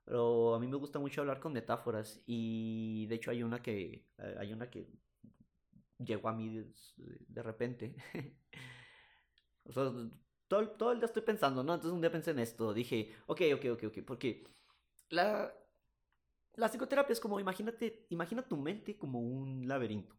Pero 0.05 0.55
a 0.55 0.61
mí 0.61 0.67
me 0.69 0.77
gusta 0.77 0.99
mucho 0.99 1.23
hablar 1.23 1.41
con 1.41 1.53
metáforas 1.53 2.23
y 2.27 3.07
de 3.07 3.17
hecho 3.17 3.31
hay 3.31 3.43
una 3.43 3.61
que, 3.63 4.07
eh, 4.19 4.37
hay 4.39 4.53
una 4.53 4.71
que 4.71 4.89
llegó 5.99 6.29
a 6.29 6.33
mí 6.33 6.63
de, 6.97 7.43
repente. 7.43 7.97
o 9.65 9.73
sea, 9.73 9.93
todo, 10.47 10.71
todo 10.71 10.93
el 10.93 10.99
día 10.99 11.07
estoy 11.07 11.23
pensando, 11.23 11.65
¿no? 11.65 11.75
Entonces 11.75 11.95
un 11.95 12.01
día 12.01 12.13
pensé 12.13 12.33
en 12.33 12.39
esto, 12.41 12.75
dije, 12.75 13.13
ok, 13.27 13.43
ok, 13.55 13.65
ok, 13.73 13.85
ok, 13.89 13.99
porque 14.07 14.45
la, 15.09 15.53
la 16.55 16.69
psicoterapia 16.69 17.13
es 17.13 17.21
como, 17.21 17.41
imagínate, 17.41 18.07
imagina 18.11 18.47
tu 18.47 18.57
mente 18.57 18.97
como 18.99 19.21
un 19.21 19.67
laberinto. 19.67 20.17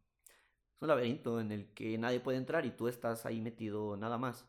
Es 0.78 0.82
un 0.82 0.88
laberinto 0.88 1.40
en 1.40 1.50
el 1.50 1.74
que 1.74 1.98
nadie 1.98 2.20
puede 2.20 2.38
entrar 2.38 2.64
y 2.64 2.70
tú 2.70 2.86
estás 2.86 3.26
ahí 3.26 3.40
metido 3.40 3.96
nada 3.96 4.16
más. 4.16 4.48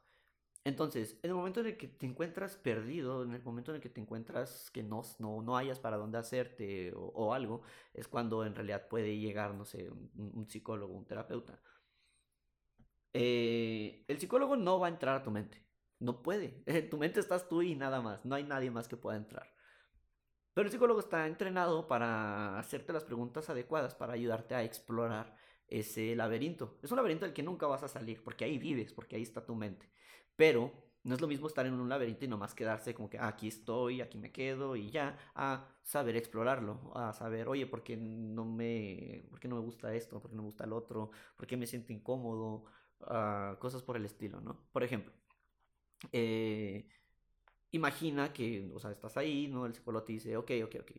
Entonces, 0.63 1.17
en 1.23 1.31
el 1.31 1.35
momento 1.35 1.61
en 1.61 1.65
el 1.65 1.77
que 1.77 1.87
te 1.87 2.05
encuentras 2.05 2.55
perdido, 2.55 3.23
en 3.23 3.33
el 3.33 3.41
momento 3.41 3.71
en 3.71 3.77
el 3.77 3.81
que 3.81 3.89
te 3.89 3.99
encuentras 3.99 4.69
que 4.69 4.83
no, 4.83 5.01
no, 5.17 5.41
no 5.41 5.57
hayas 5.57 5.79
para 5.79 5.97
dónde 5.97 6.19
hacerte 6.19 6.93
o, 6.95 7.33
algo, 7.33 7.63
es 7.95 8.07
cuando 8.07 8.45
en 8.45 8.53
realidad 8.53 8.87
puede 8.87 9.17
llegar, 9.17 9.55
no 9.55 9.65
sé, 9.65 9.89
un, 9.89 10.47
psicólogo, 10.47 10.93
un 10.93 11.07
terapeuta. 11.07 11.59
Eh, 13.13 14.05
el 14.07 14.19
psicólogo 14.19 14.55
no 14.55 14.79
va 14.79 14.85
a 14.85 14.91
entrar 14.91 15.15
a 15.15 15.23
tu 15.23 15.31
mente. 15.31 15.65
No 15.97 16.21
puede. 16.21 16.61
En 16.67 16.89
tu 16.91 16.99
mente 16.99 17.19
estás 17.21 17.49
tú 17.49 17.63
y 17.63 17.75
nada 17.75 18.01
más. 18.01 18.23
No 18.23 18.35
hay 18.35 18.43
nadie 18.43 18.69
más 18.69 18.87
que 18.87 18.97
pueda 18.97 19.17
entrar. 19.17 19.51
Pero 20.53 20.67
el 20.67 20.71
psicólogo 20.71 20.99
está 20.99 21.25
entrenado 21.25 21.87
para 21.87 22.59
hacerte 22.59 22.93
las 22.93 23.03
preguntas 23.05 23.49
adecuadas, 23.49 23.95
para 23.95 24.13
ayudarte 24.13 24.53
a 24.55 24.63
explorar 24.63 25.35
ese 25.69 26.15
laberinto. 26.15 26.77
Es 26.81 26.91
un 26.91 26.97
laberinto 26.97 27.25
del 27.25 27.33
que 27.33 27.43
nunca 27.43 27.67
vas 27.67 27.83
a 27.83 27.87
salir, 27.87 28.23
porque 28.23 28.45
ahí 28.45 28.57
vives, 28.57 28.93
porque 28.93 29.15
ahí 29.15 29.23
está 29.23 29.45
tu 29.45 29.55
mente. 29.55 29.89
Pero 30.35 30.71
no 31.03 31.15
es 31.15 31.21
lo 31.21 31.27
mismo 31.27 31.47
estar 31.47 31.65
en 31.65 31.73
un 31.73 31.89
laberinto 31.89 32.25
y 32.25 32.27
nomás 32.27 32.53
quedarse 32.53 32.93
como 32.93 33.09
que 33.09 33.17
ah, 33.19 33.27
aquí 33.29 33.47
estoy, 33.47 34.01
aquí 34.01 34.17
me 34.17 34.31
quedo 34.31 34.75
y 34.75 34.91
ya, 34.91 35.17
a 35.35 35.67
saber 35.83 36.15
explorarlo, 36.15 36.91
a 36.95 37.13
saber, 37.13 37.47
oye, 37.47 37.65
¿por 37.67 37.83
qué 37.83 37.97
no 37.97 38.45
me, 38.45 39.25
por 39.29 39.39
qué 39.39 39.47
no 39.47 39.55
me 39.55 39.61
gusta 39.61 39.93
esto? 39.95 40.21
¿Por 40.21 40.29
qué 40.29 40.35
no 40.35 40.43
me 40.43 40.47
gusta 40.47 40.65
el 40.65 40.73
otro? 40.73 41.11
¿Por 41.37 41.47
qué 41.47 41.57
me 41.57 41.67
siento 41.67 41.93
incómodo? 41.93 42.65
Ah, 43.01 43.57
cosas 43.59 43.81
por 43.83 43.95
el 43.97 44.05
estilo, 44.05 44.41
¿no? 44.41 44.67
Por 44.71 44.83
ejemplo, 44.83 45.13
eh, 46.11 46.87
imagina 47.71 48.33
que, 48.33 48.71
o 48.73 48.79
sea, 48.79 48.91
estás 48.91 49.17
ahí, 49.17 49.47
¿no? 49.47 49.65
El 49.65 49.73
psicólogo 49.73 50.05
te 50.05 50.13
dice, 50.13 50.37
ok, 50.37 50.51
ok, 50.65 50.75
ok. 50.81 50.91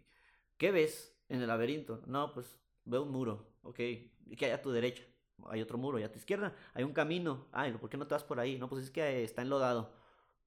¿Qué 0.56 0.70
ves 0.70 1.16
en 1.28 1.40
el 1.40 1.48
laberinto? 1.48 2.02
No, 2.06 2.32
pues 2.32 2.60
veo 2.90 3.02
un 3.02 3.10
muro, 3.10 3.46
ok. 3.62 3.78
¿Y 3.80 4.36
qué 4.36 4.46
hay 4.46 4.52
a 4.52 4.62
tu 4.62 4.70
derecha? 4.70 5.02
Hay 5.46 5.62
otro 5.62 5.78
muro, 5.78 5.98
y 5.98 6.02
a 6.02 6.12
tu 6.12 6.18
izquierda 6.18 6.54
hay 6.74 6.84
un 6.84 6.92
camino. 6.92 7.46
Ay, 7.52 7.72
¿por 7.72 7.88
qué 7.90 7.96
no 7.96 8.06
te 8.06 8.14
vas 8.14 8.24
por 8.24 8.40
ahí? 8.40 8.58
No, 8.58 8.68
pues 8.68 8.84
es 8.84 8.90
que 8.90 9.24
está 9.24 9.42
enlodado. 9.42 9.92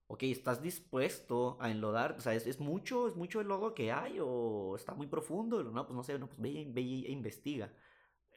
Ok, 0.07 0.23
¿estás 0.23 0.61
dispuesto 0.61 1.57
a 1.59 1.71
enlodar? 1.71 2.15
O 2.17 2.21
sea, 2.21 2.33
¿es, 2.35 2.59
mucho, 2.59 3.07
es 3.07 3.15
mucho 3.15 3.41
el 3.41 3.47
lodo 3.47 3.73
que 3.73 3.91
hay 3.91 4.19
o 4.21 4.75
está 4.75 4.93
muy 4.93 5.07
profundo? 5.07 5.63
No, 5.63 5.85
pues 5.87 5.95
no 5.95 6.03
sé, 6.03 6.19
no, 6.19 6.27
pues 6.27 6.39
ve, 6.39 6.67
ve 6.69 6.81
e 6.81 7.11
investiga. 7.11 7.73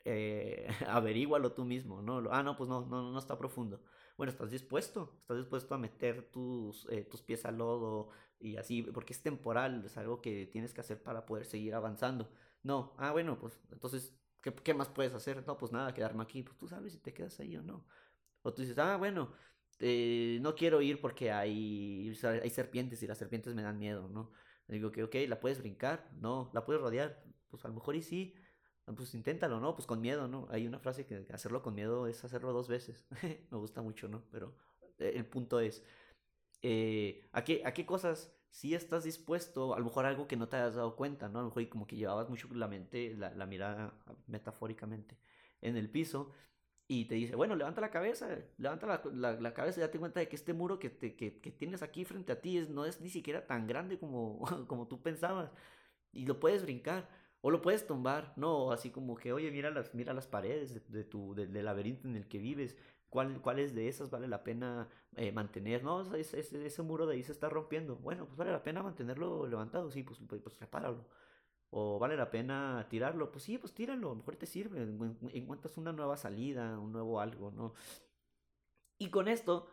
Eh, 0.05 0.69
averígualo 0.89 1.53
tú 1.53 1.65
mismo, 1.65 2.03
¿no? 2.03 2.23
Ah, 2.31 2.43
no, 2.43 2.57
pues 2.57 2.69
no, 2.71 2.87
no, 2.87 3.11
no 3.13 3.19
está 3.19 3.37
profundo 3.39 3.81
bueno, 4.17 4.31
estás 4.31 4.51
dispuesto, 4.51 5.15
estás 5.21 5.37
dispuesto 5.37 5.75
a 5.75 5.79
meter 5.79 6.31
tus, 6.31 6.87
eh, 6.91 7.05
tus 7.05 7.23
pies 7.23 7.45
al 7.45 7.59
lodo 7.59 8.11
y 8.41 8.57
así, 8.57 8.83
porque 8.83 9.13
es 9.13 9.23
temporal, 9.23 9.85
es 9.85 9.97
algo 9.97 10.21
que 10.23 10.47
tienes 10.47 10.73
que 10.73 10.81
hacer 10.81 11.03
para 11.03 11.27
poder 11.27 11.45
seguir 11.45 11.75
avanzando. 11.75 12.29
No, 12.67 12.95
ah, 12.99 13.13
bueno, 13.13 13.39
pues 13.39 13.61
entonces, 13.71 14.13
¿qué, 14.43 14.75
más 14.75 14.89
puedes 14.89 15.15
hacer? 15.15 15.47
No, 15.47 15.57
pues 15.57 15.73
nada, 15.73 15.95
quedarme 15.95 16.23
aquí, 16.23 16.43
pues 16.43 16.59
tú 16.59 16.67
sabes 16.69 16.93
si 16.93 16.99
te 16.99 17.15
quedas 17.15 17.39
ahí 17.41 17.57
o 17.57 17.63
no. 17.63 17.87
O 18.43 18.53
tú 18.53 18.63
dices, 18.63 18.79
ah, 18.79 18.97
bueno, 18.97 19.33
eh, 19.79 20.39
no 20.43 20.55
quiero 20.55 20.83
ir 20.83 21.01
porque 21.01 21.31
hay, 21.31 22.13
hay 22.25 22.51
serpientes 22.51 23.03
y 23.03 23.07
las 23.07 23.19
serpientes 23.19 23.55
me 23.55 23.63
dan 23.63 23.79
miedo, 23.79 24.09
¿no? 24.09 24.33
Digo 24.69 24.91
que, 24.91 25.05
ok, 25.05 25.15
¿la 25.29 25.39
puedes 25.39 25.61
brincar? 25.61 26.11
No, 26.21 26.51
¿la 26.55 26.65
puedes 26.65 26.83
rodear? 26.83 27.23
Pues 27.49 27.65
a 27.65 27.69
lo 27.69 27.75
mejor 27.75 27.95
y 27.95 28.03
sí, 28.03 28.35
Ah, 28.87 28.93
pues 28.97 29.15
inténtalo, 29.15 29.59
¿no? 29.61 29.75
Pues 29.75 29.87
con 29.87 30.01
miedo, 30.01 30.29
¿no? 30.29 30.47
Hay 30.51 30.67
una 30.67 30.79
frase 30.79 31.07
que 31.07 31.27
hacerlo 31.33 31.63
con 31.63 31.75
miedo 31.75 32.07
es 32.07 32.25
hacerlo 32.25 32.53
dos 32.53 32.69
veces. 32.69 33.07
Me 33.51 33.59
gusta 33.59 33.83
mucho, 33.83 34.09
¿no? 34.09 34.25
Pero 34.31 34.57
eh, 34.99 35.13
el 35.17 35.27
punto 35.27 35.59
es, 35.61 35.85
eh, 36.63 37.29
¿a, 37.33 37.43
qué, 37.43 37.63
¿a 37.65 37.75
qué 37.75 37.85
cosas 37.85 38.33
si 38.51 38.75
estás 38.75 39.05
dispuesto? 39.05 39.75
A 39.75 39.79
lo 39.79 39.85
mejor 39.85 40.07
algo 40.07 40.27
que 40.29 40.37
no 40.37 40.49
te 40.49 40.57
hayas 40.57 40.75
dado 40.77 40.97
cuenta, 40.97 41.29
¿no? 41.29 41.41
A 41.41 41.43
lo 41.43 41.49
mejor 41.49 41.69
como 41.69 41.87
que 41.87 41.97
llevabas 41.97 42.29
mucho 42.29 42.49
la 42.53 42.69
mente, 42.69 43.15
la, 43.17 43.35
la 43.35 43.47
mirada 43.47 43.95
metafóricamente 44.27 45.19
en 45.61 45.77
el 45.77 45.91
piso 45.91 46.33
y 46.89 47.07
te 47.07 47.17
dice, 47.17 47.35
bueno, 47.35 47.57
levanta 47.57 47.81
la 47.81 47.91
cabeza, 47.91 48.29
levanta 48.59 48.87
la, 49.13 49.33
la, 49.41 49.55
cabeza 49.55 49.81
y 49.81 49.83
date 49.83 49.99
cuenta 49.99 50.21
de 50.21 50.29
que 50.29 50.37
este 50.37 50.53
muro 50.53 50.79
que, 50.79 50.89
te, 50.91 51.17
que, 51.17 51.41
que, 51.41 51.51
tienes 51.51 51.83
aquí 51.83 52.05
frente 52.05 52.33
a 52.33 52.41
ti 52.41 52.59
es, 52.59 52.69
no 52.69 52.85
es 52.85 53.01
ni 53.01 53.09
siquiera 53.11 53.45
tan 53.47 53.67
grande 53.67 53.99
como, 53.99 54.41
como 54.69 54.87
tú 54.87 55.03
pensabas 55.03 55.51
y 56.13 56.27
lo 56.27 56.39
puedes 56.41 56.63
brincar. 56.63 57.09
O 57.43 57.51
lo 57.51 57.63
puedes 57.63 57.87
tumbar, 57.87 58.33
no, 58.37 58.73
así 58.73 58.91
como 58.91 59.15
que, 59.15 59.33
oye, 59.33 59.51
mira 59.53 59.71
las, 59.71 59.95
mira 59.95 60.13
las 60.13 60.27
paredes 60.27 60.91
de, 60.91 61.05
tu, 61.05 61.35
del 61.35 61.65
laberinto 61.65 62.09
en 62.09 62.17
el 62.17 62.27
que 62.27 62.39
vives, 62.39 62.77
¿Cuál, 63.17 63.41
¿cuáles 63.41 63.75
de 63.75 63.89
esas 63.89 64.11
vale 64.11 64.29
la 64.29 64.45
pena 64.45 64.91
eh, 65.17 65.33
mantener? 65.33 65.83
No, 65.83 66.15
ese, 66.15 66.39
ese, 66.39 66.83
muro 66.83 67.07
de 67.07 67.15
ahí 67.15 67.23
se 67.23 67.33
está 67.33 67.49
rompiendo. 67.49 67.97
Bueno, 67.97 68.27
pues 68.27 68.37
vale 68.37 68.53
la 68.53 68.63
pena 68.63 68.83
mantenerlo 68.83 69.47
levantado, 69.47 69.91
sí, 69.91 70.03
pues, 70.03 70.19
pues, 70.29 70.43
pues 70.43 70.61
repáralo. 70.61 71.03
O 71.71 71.99
vale 71.99 72.15
la 72.15 72.31
pena 72.31 72.87
tirarlo, 72.91 73.33
pues 73.33 73.45
sí, 73.45 73.57
pues 73.57 73.73
tíralo, 73.73 74.09
a 74.09 74.11
lo 74.11 74.17
mejor 74.17 74.37
te 74.37 74.45
sirve, 74.45 74.83
encuentras 75.33 75.79
una 75.79 75.95
nueva 75.95 76.19
salida, 76.19 76.79
un 76.79 76.93
nuevo 76.93 77.19
algo, 77.19 77.51
¿no? 77.53 77.73
Y 78.99 79.09
con 79.09 79.29
esto, 79.29 79.67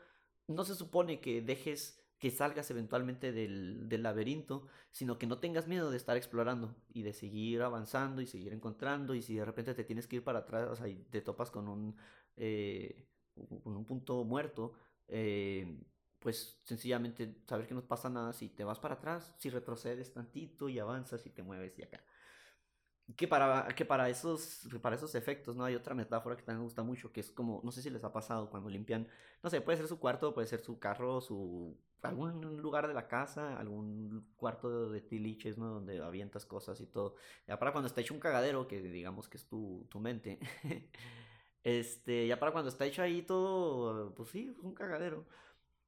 no 0.47 0.63
se 0.63 0.73
supone 0.73 1.19
que 1.19 1.41
dejes 1.41 2.01
que 2.19 2.31
salgas 2.31 2.71
eventualmente 2.71 3.33
del, 3.33 3.89
del, 3.89 4.03
laberinto, 4.03 4.67
sino 4.91 5.17
que 5.19 5.27
no 5.27 5.39
tengas 5.39 5.67
miedo 5.67 5.91
de 5.91 5.97
estar 5.97 6.15
explorando 6.15 6.77
y 6.93 7.01
de 7.01 7.11
seguir 7.11 7.61
avanzando 7.61 8.21
y 8.21 8.25
seguir 8.25 8.53
encontrando 8.53 9.15
y 9.15 9.21
si 9.21 9.35
de 9.35 9.43
repente 9.43 9.73
te 9.73 9.83
tienes 9.83 10.07
que 10.07 10.15
ir 10.15 10.23
para 10.23 10.39
atrás 10.39 10.69
o 10.69 10.75
sea, 10.77 10.87
te 11.09 11.21
topas 11.21 11.51
con 11.51 11.67
un, 11.67 11.97
eh, 12.37 13.09
un 13.35 13.85
punto 13.85 14.23
muerto, 14.23 14.73
eh, 15.07 15.79
pues 16.19 16.59
sencillamente 16.63 17.41
saber 17.47 17.67
que 17.67 17.73
no 17.73 17.85
pasa 17.85 18.09
nada 18.09 18.33
si 18.33 18.49
te 18.49 18.63
vas 18.63 18.79
para 18.79 18.95
atrás, 18.95 19.35
si 19.37 19.49
retrocedes 19.49 20.13
tantito 20.13 20.69
y 20.69 20.79
avanzas 20.79 21.25
y 21.25 21.29
te 21.29 21.43
mueves 21.43 21.77
y 21.79 21.83
acá 21.83 22.03
que 23.17 23.27
para, 23.27 23.67
que 23.75 23.85
para, 23.85 24.09
esos, 24.09 24.67
para 24.81 24.95
esos 24.95 25.13
efectos, 25.15 25.55
¿no? 25.55 25.65
Hay 25.65 25.75
otra 25.75 25.93
metáfora 25.93 26.35
que 26.35 26.41
también 26.43 26.59
me 26.59 26.63
gusta 26.63 26.83
mucho, 26.83 27.11
que 27.11 27.19
es 27.19 27.31
como, 27.31 27.61
no 27.63 27.71
sé 27.71 27.81
si 27.81 27.89
les 27.89 28.03
ha 28.03 28.13
pasado 28.13 28.49
cuando 28.49 28.69
limpian, 28.69 29.07
no 29.43 29.49
sé, 29.49 29.61
puede 29.61 29.77
ser 29.77 29.87
su 29.87 29.99
cuarto, 29.99 30.33
puede 30.33 30.47
ser 30.47 30.61
su 30.61 30.79
carro, 30.79 31.19
su 31.21 31.77
algún 32.01 32.57
lugar 32.61 32.87
de 32.87 32.93
la 32.93 33.07
casa, 33.07 33.57
algún 33.57 34.33
cuarto 34.35 34.89
de 34.89 35.01
tiliches, 35.01 35.57
¿no? 35.57 35.67
Donde 35.67 36.01
avientas 36.01 36.45
cosas 36.45 36.79
y 36.81 36.85
todo. 36.85 37.15
Ya 37.47 37.59
para 37.59 37.71
cuando 37.71 37.87
está 37.87 38.01
hecho 38.01 38.13
un 38.13 38.19
cagadero, 38.19 38.67
que 38.67 38.81
digamos 38.81 39.29
que 39.29 39.37
es 39.37 39.47
tu, 39.47 39.85
tu 39.89 39.99
mente, 39.99 40.39
este, 41.63 42.27
ya 42.27 42.39
para 42.39 42.51
cuando 42.51 42.69
está 42.69 42.85
hecho 42.85 43.01
ahí 43.01 43.21
todo, 43.21 44.13
pues 44.15 44.29
sí, 44.29 44.55
un 44.61 44.73
cagadero. 44.73 45.25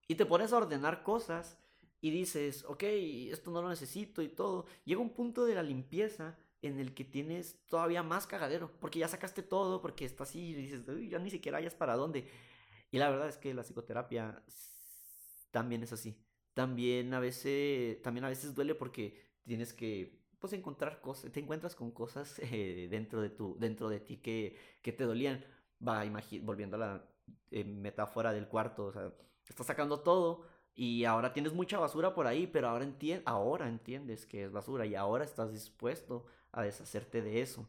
Y 0.07 0.15
te 0.15 0.25
pones 0.25 0.53
a 0.53 0.57
ordenar 0.57 1.03
cosas 1.03 1.57
y 2.01 2.11
dices, 2.11 2.65
ok, 2.67 2.83
esto 2.83 3.51
no 3.51 3.61
lo 3.61 3.69
necesito 3.69 4.21
y 4.21 4.29
todo, 4.29 4.65
llega 4.85 5.01
un 5.01 5.13
punto 5.13 5.45
de 5.45 5.55
la 5.55 5.63
limpieza 5.63 6.37
en 6.61 6.79
el 6.79 6.93
que 6.93 7.03
tienes 7.05 7.59
todavía 7.67 8.03
más 8.03 8.27
cagadero, 8.27 8.71
porque 8.79 8.99
ya 8.99 9.07
sacaste 9.07 9.43
todo, 9.43 9.81
porque 9.81 10.05
está 10.05 10.23
así 10.23 10.49
y 10.49 10.53
dices, 10.53 10.87
Uy, 10.87 11.09
ya 11.09 11.19
ni 11.19 11.29
siquiera 11.29 11.57
hayas 11.59 11.75
para 11.75 11.95
dónde. 11.95 12.27
Y 12.91 12.97
la 12.97 13.09
verdad 13.09 13.27
es 13.27 13.37
que 13.37 13.53
la 13.53 13.63
psicoterapia 13.63 14.43
también 15.51 15.83
es 15.83 15.93
así. 15.93 16.17
También 16.53 17.13
a 17.13 17.19
veces, 17.19 18.01
también 18.01 18.25
a 18.25 18.29
veces 18.29 18.55
duele 18.55 18.75
porque 18.75 19.21
tienes 19.45 19.73
que 19.73 20.23
pues 20.39 20.53
encontrar 20.53 21.01
cosas, 21.01 21.31
te 21.31 21.39
encuentras 21.39 21.75
con 21.75 21.91
cosas 21.91 22.39
eh, 22.39 22.87
dentro 22.89 23.21
de 23.21 23.29
tu, 23.29 23.57
dentro 23.59 23.89
de 23.89 23.99
ti 23.99 24.17
que, 24.17 24.57
que 24.81 24.91
te 24.91 25.03
dolían. 25.05 25.43
Va, 25.85 26.03
volviendo 26.41 26.77
a 26.77 26.79
la 26.79 27.05
eh, 27.51 27.63
metáfora 27.63 28.33
del 28.33 28.47
cuarto, 28.47 28.85
o 28.85 28.91
sea, 28.91 29.11
estás 29.47 29.67
sacando 29.67 29.99
todo 30.01 30.45
y 30.73 31.05
ahora 31.05 31.33
tienes 31.33 31.53
mucha 31.53 31.79
basura 31.79 32.13
por 32.13 32.27
ahí, 32.27 32.47
pero 32.47 32.67
ahora, 32.69 32.87
ahora 33.25 33.67
entiendes 33.69 34.25
que 34.25 34.43
es 34.43 34.51
basura 34.51 34.85
y 34.85 34.95
ahora 34.95 35.23
estás 35.23 35.53
dispuesto 35.53 36.25
a 36.51 36.63
deshacerte 36.63 37.21
de 37.21 37.41
eso. 37.41 37.67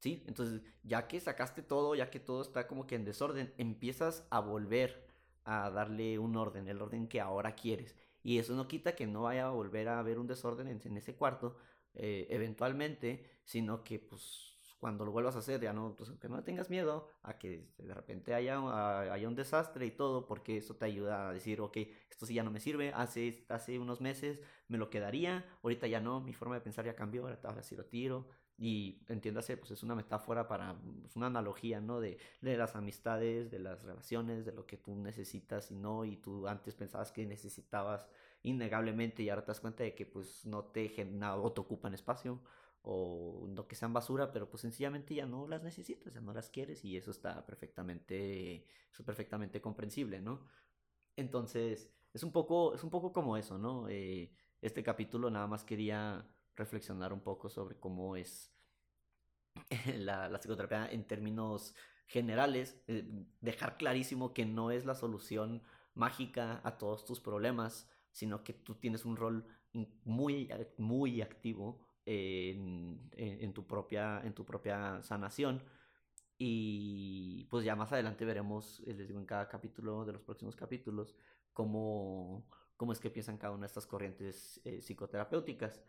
Sí, 0.00 0.22
entonces 0.26 0.60
ya 0.82 1.08
que 1.08 1.18
sacaste 1.18 1.62
todo, 1.62 1.94
ya 1.94 2.10
que 2.10 2.20
todo 2.20 2.42
está 2.42 2.66
como 2.66 2.86
que 2.86 2.94
en 2.94 3.04
desorden, 3.04 3.54
empiezas 3.56 4.26
a 4.30 4.40
volver 4.40 5.06
a 5.44 5.70
darle 5.70 6.18
un 6.18 6.36
orden, 6.36 6.68
el 6.68 6.80
orden 6.82 7.08
que 7.08 7.20
ahora 7.20 7.54
quieres. 7.54 7.96
Y 8.22 8.38
eso 8.38 8.54
no 8.54 8.68
quita 8.68 8.94
que 8.94 9.06
no 9.06 9.22
vaya 9.22 9.46
a 9.46 9.50
volver 9.50 9.88
a 9.88 9.98
haber 9.98 10.18
un 10.18 10.26
desorden 10.26 10.68
en, 10.68 10.96
ese 10.96 11.16
cuarto 11.16 11.56
eh, 11.94 12.26
eventualmente, 12.30 13.24
sino 13.44 13.82
que 13.82 13.98
pues 13.98 14.53
cuando 14.84 15.06
lo 15.06 15.12
vuelvas 15.12 15.34
a 15.34 15.38
hacer 15.38 15.62
ya 15.62 15.72
no, 15.72 15.96
pues 15.96 16.10
que 16.20 16.28
no 16.28 16.44
tengas 16.44 16.68
miedo 16.68 17.08
a 17.22 17.38
que 17.38 17.70
de 17.78 17.94
repente 17.94 18.34
haya, 18.34 18.60
haya 19.14 19.26
un 19.26 19.34
desastre 19.34 19.86
y 19.86 19.90
todo, 19.90 20.26
porque 20.26 20.58
eso 20.58 20.76
te 20.76 20.84
ayuda 20.84 21.30
a 21.30 21.32
decir, 21.32 21.62
ok, 21.62 21.78
esto 22.10 22.26
sí 22.26 22.34
ya 22.34 22.42
no 22.42 22.50
me 22.50 22.60
sirve, 22.60 22.92
hace, 22.94 23.46
hace 23.48 23.78
unos 23.78 24.02
meses 24.02 24.42
me 24.68 24.76
lo 24.76 24.90
quedaría, 24.90 25.46
ahorita 25.62 25.86
ya 25.86 26.00
no, 26.00 26.20
mi 26.20 26.34
forma 26.34 26.56
de 26.56 26.60
pensar 26.60 26.84
ya 26.84 26.94
cambió, 26.94 27.26
ahora 27.26 27.62
sí 27.62 27.74
lo 27.76 27.86
tiro, 27.86 28.28
y 28.58 29.00
entiéndase, 29.08 29.56
pues 29.56 29.70
es 29.70 29.82
una 29.82 29.94
metáfora 29.94 30.46
para, 30.46 30.76
es 31.06 31.16
una 31.16 31.28
analogía, 31.28 31.80
¿no? 31.80 31.98
De, 31.98 32.18
de, 32.42 32.58
las 32.58 32.76
amistades, 32.76 33.50
de 33.50 33.60
las 33.60 33.84
relaciones, 33.84 34.44
de 34.44 34.52
lo 34.52 34.66
que 34.66 34.76
tú 34.76 34.94
necesitas 34.96 35.70
y 35.70 35.76
no, 35.76 36.04
y 36.04 36.18
tú 36.18 36.46
antes 36.46 36.74
pensabas 36.74 37.10
que 37.10 37.24
necesitabas 37.24 38.06
innegablemente 38.42 39.22
y 39.22 39.30
ahora 39.30 39.46
te 39.46 39.52
das 39.52 39.60
cuenta 39.60 39.82
de 39.82 39.94
que 39.94 40.04
pues 40.04 40.44
no 40.44 40.64
te, 40.64 40.90
generan 40.90 41.40
o 41.40 41.50
te 41.52 41.62
ocupan 41.62 41.94
espacio 41.94 42.38
o 42.86 43.46
no 43.48 43.66
que 43.66 43.76
sean 43.76 43.92
basura, 43.94 44.30
pero 44.30 44.48
pues 44.48 44.60
sencillamente 44.60 45.14
ya 45.14 45.26
no 45.26 45.48
las 45.48 45.62
necesitas, 45.62 46.12
ya 46.12 46.20
no 46.20 46.34
las 46.34 46.50
quieres 46.50 46.84
y 46.84 46.96
eso 46.96 47.10
está 47.10 47.44
perfectamente, 47.46 48.56
eso 48.92 49.02
es 49.02 49.06
perfectamente 49.06 49.60
comprensible, 49.60 50.20
¿no? 50.20 50.46
Entonces, 51.16 51.90
es 52.12 52.22
un 52.22 52.30
poco, 52.30 52.74
es 52.74 52.84
un 52.84 52.90
poco 52.90 53.12
como 53.12 53.38
eso, 53.38 53.58
¿no? 53.58 53.88
Eh, 53.88 54.30
este 54.60 54.82
capítulo 54.82 55.30
nada 55.30 55.46
más 55.46 55.64
quería 55.64 56.28
reflexionar 56.56 57.12
un 57.12 57.20
poco 57.20 57.48
sobre 57.48 57.76
cómo 57.80 58.16
es 58.16 58.52
la, 59.96 60.38
psicoterapia 60.38 60.86
en 60.92 61.06
términos 61.06 61.74
generales, 62.06 62.82
eh, 62.86 63.26
dejar 63.40 63.78
clarísimo 63.78 64.34
que 64.34 64.44
no 64.44 64.70
es 64.70 64.84
la 64.84 64.94
solución 64.94 65.62
mágica 65.94 66.60
a 66.64 66.76
todos 66.76 67.06
tus 67.06 67.18
problemas, 67.18 67.90
sino 68.12 68.44
que 68.44 68.52
tú 68.52 68.74
tienes 68.74 69.06
un 69.06 69.16
rol 69.16 69.46
muy, 70.04 70.50
muy 70.76 71.22
activo 71.22 71.80
en, 72.06 73.52
tu 73.54 73.66
propia, 73.66 74.20
en 74.24 74.34
tu 74.34 74.44
propia 74.44 75.02
sanación. 75.02 75.62
Y 76.38 77.44
pues 77.50 77.64
ya 77.64 77.76
más 77.76 77.92
adelante 77.92 78.24
veremos, 78.24 78.80
eh, 78.86 78.94
les 78.94 79.08
digo, 79.08 79.20
en 79.20 79.26
cada 79.26 79.48
capítulo 79.48 80.04
de 80.04 80.12
los 80.12 80.22
próximos 80.22 80.56
capítulos, 80.56 81.14
cómo, 81.52 82.46
cómo 82.76 82.92
es 82.92 83.00
que 83.00 83.10
piensan 83.10 83.38
cada 83.38 83.54
una 83.54 83.62
de 83.62 83.68
estas 83.68 83.86
corrientes 83.86 84.60
eh, 84.64 84.80
psicoterapéuticas. 84.82 85.82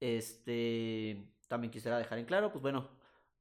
Este, 0.00 1.32
también 1.48 1.70
quisiera 1.70 1.98
dejar 1.98 2.18
en 2.18 2.26
claro, 2.26 2.52
pues 2.52 2.62
bueno, 2.62 2.88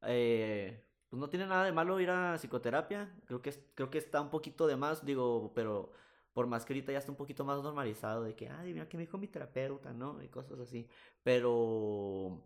eh, 0.04 0.84
pues 1.10 1.20
no 1.20 1.30
tiene 1.30 1.48
nada 1.48 1.66
de 1.66 1.72
malo 1.72 2.00
ir 2.00 2.10
a 2.10 2.36
psicoterapia. 2.38 3.16
Creo 3.26 3.42
que, 3.42 3.54
creo 3.76 3.90
que 3.90 3.98
está 3.98 4.22
un 4.22 4.30
poquito 4.30 4.68
de 4.68 4.76
más, 4.76 5.06
digo, 5.06 5.52
pero 5.56 5.92
por 6.38 6.46
más 6.46 6.66
que 6.66 6.74
ahorita 6.74 6.92
ya 6.92 7.00
está 7.00 7.12
un 7.12 7.18
poquito 7.18 7.44
más 7.44 7.64
normalizado 7.64 8.22
de 8.24 8.36
que, 8.36 8.48
ay, 8.48 8.72
mira 8.72 8.88
que 8.88 8.96
me 8.96 9.02
dijo 9.02 9.18
mi 9.18 9.28
terapeuta, 9.28 9.92
¿no? 9.92 10.22
Y 10.22 10.28
cosas 10.28 10.60
así. 10.60 10.88
Pero 11.24 12.44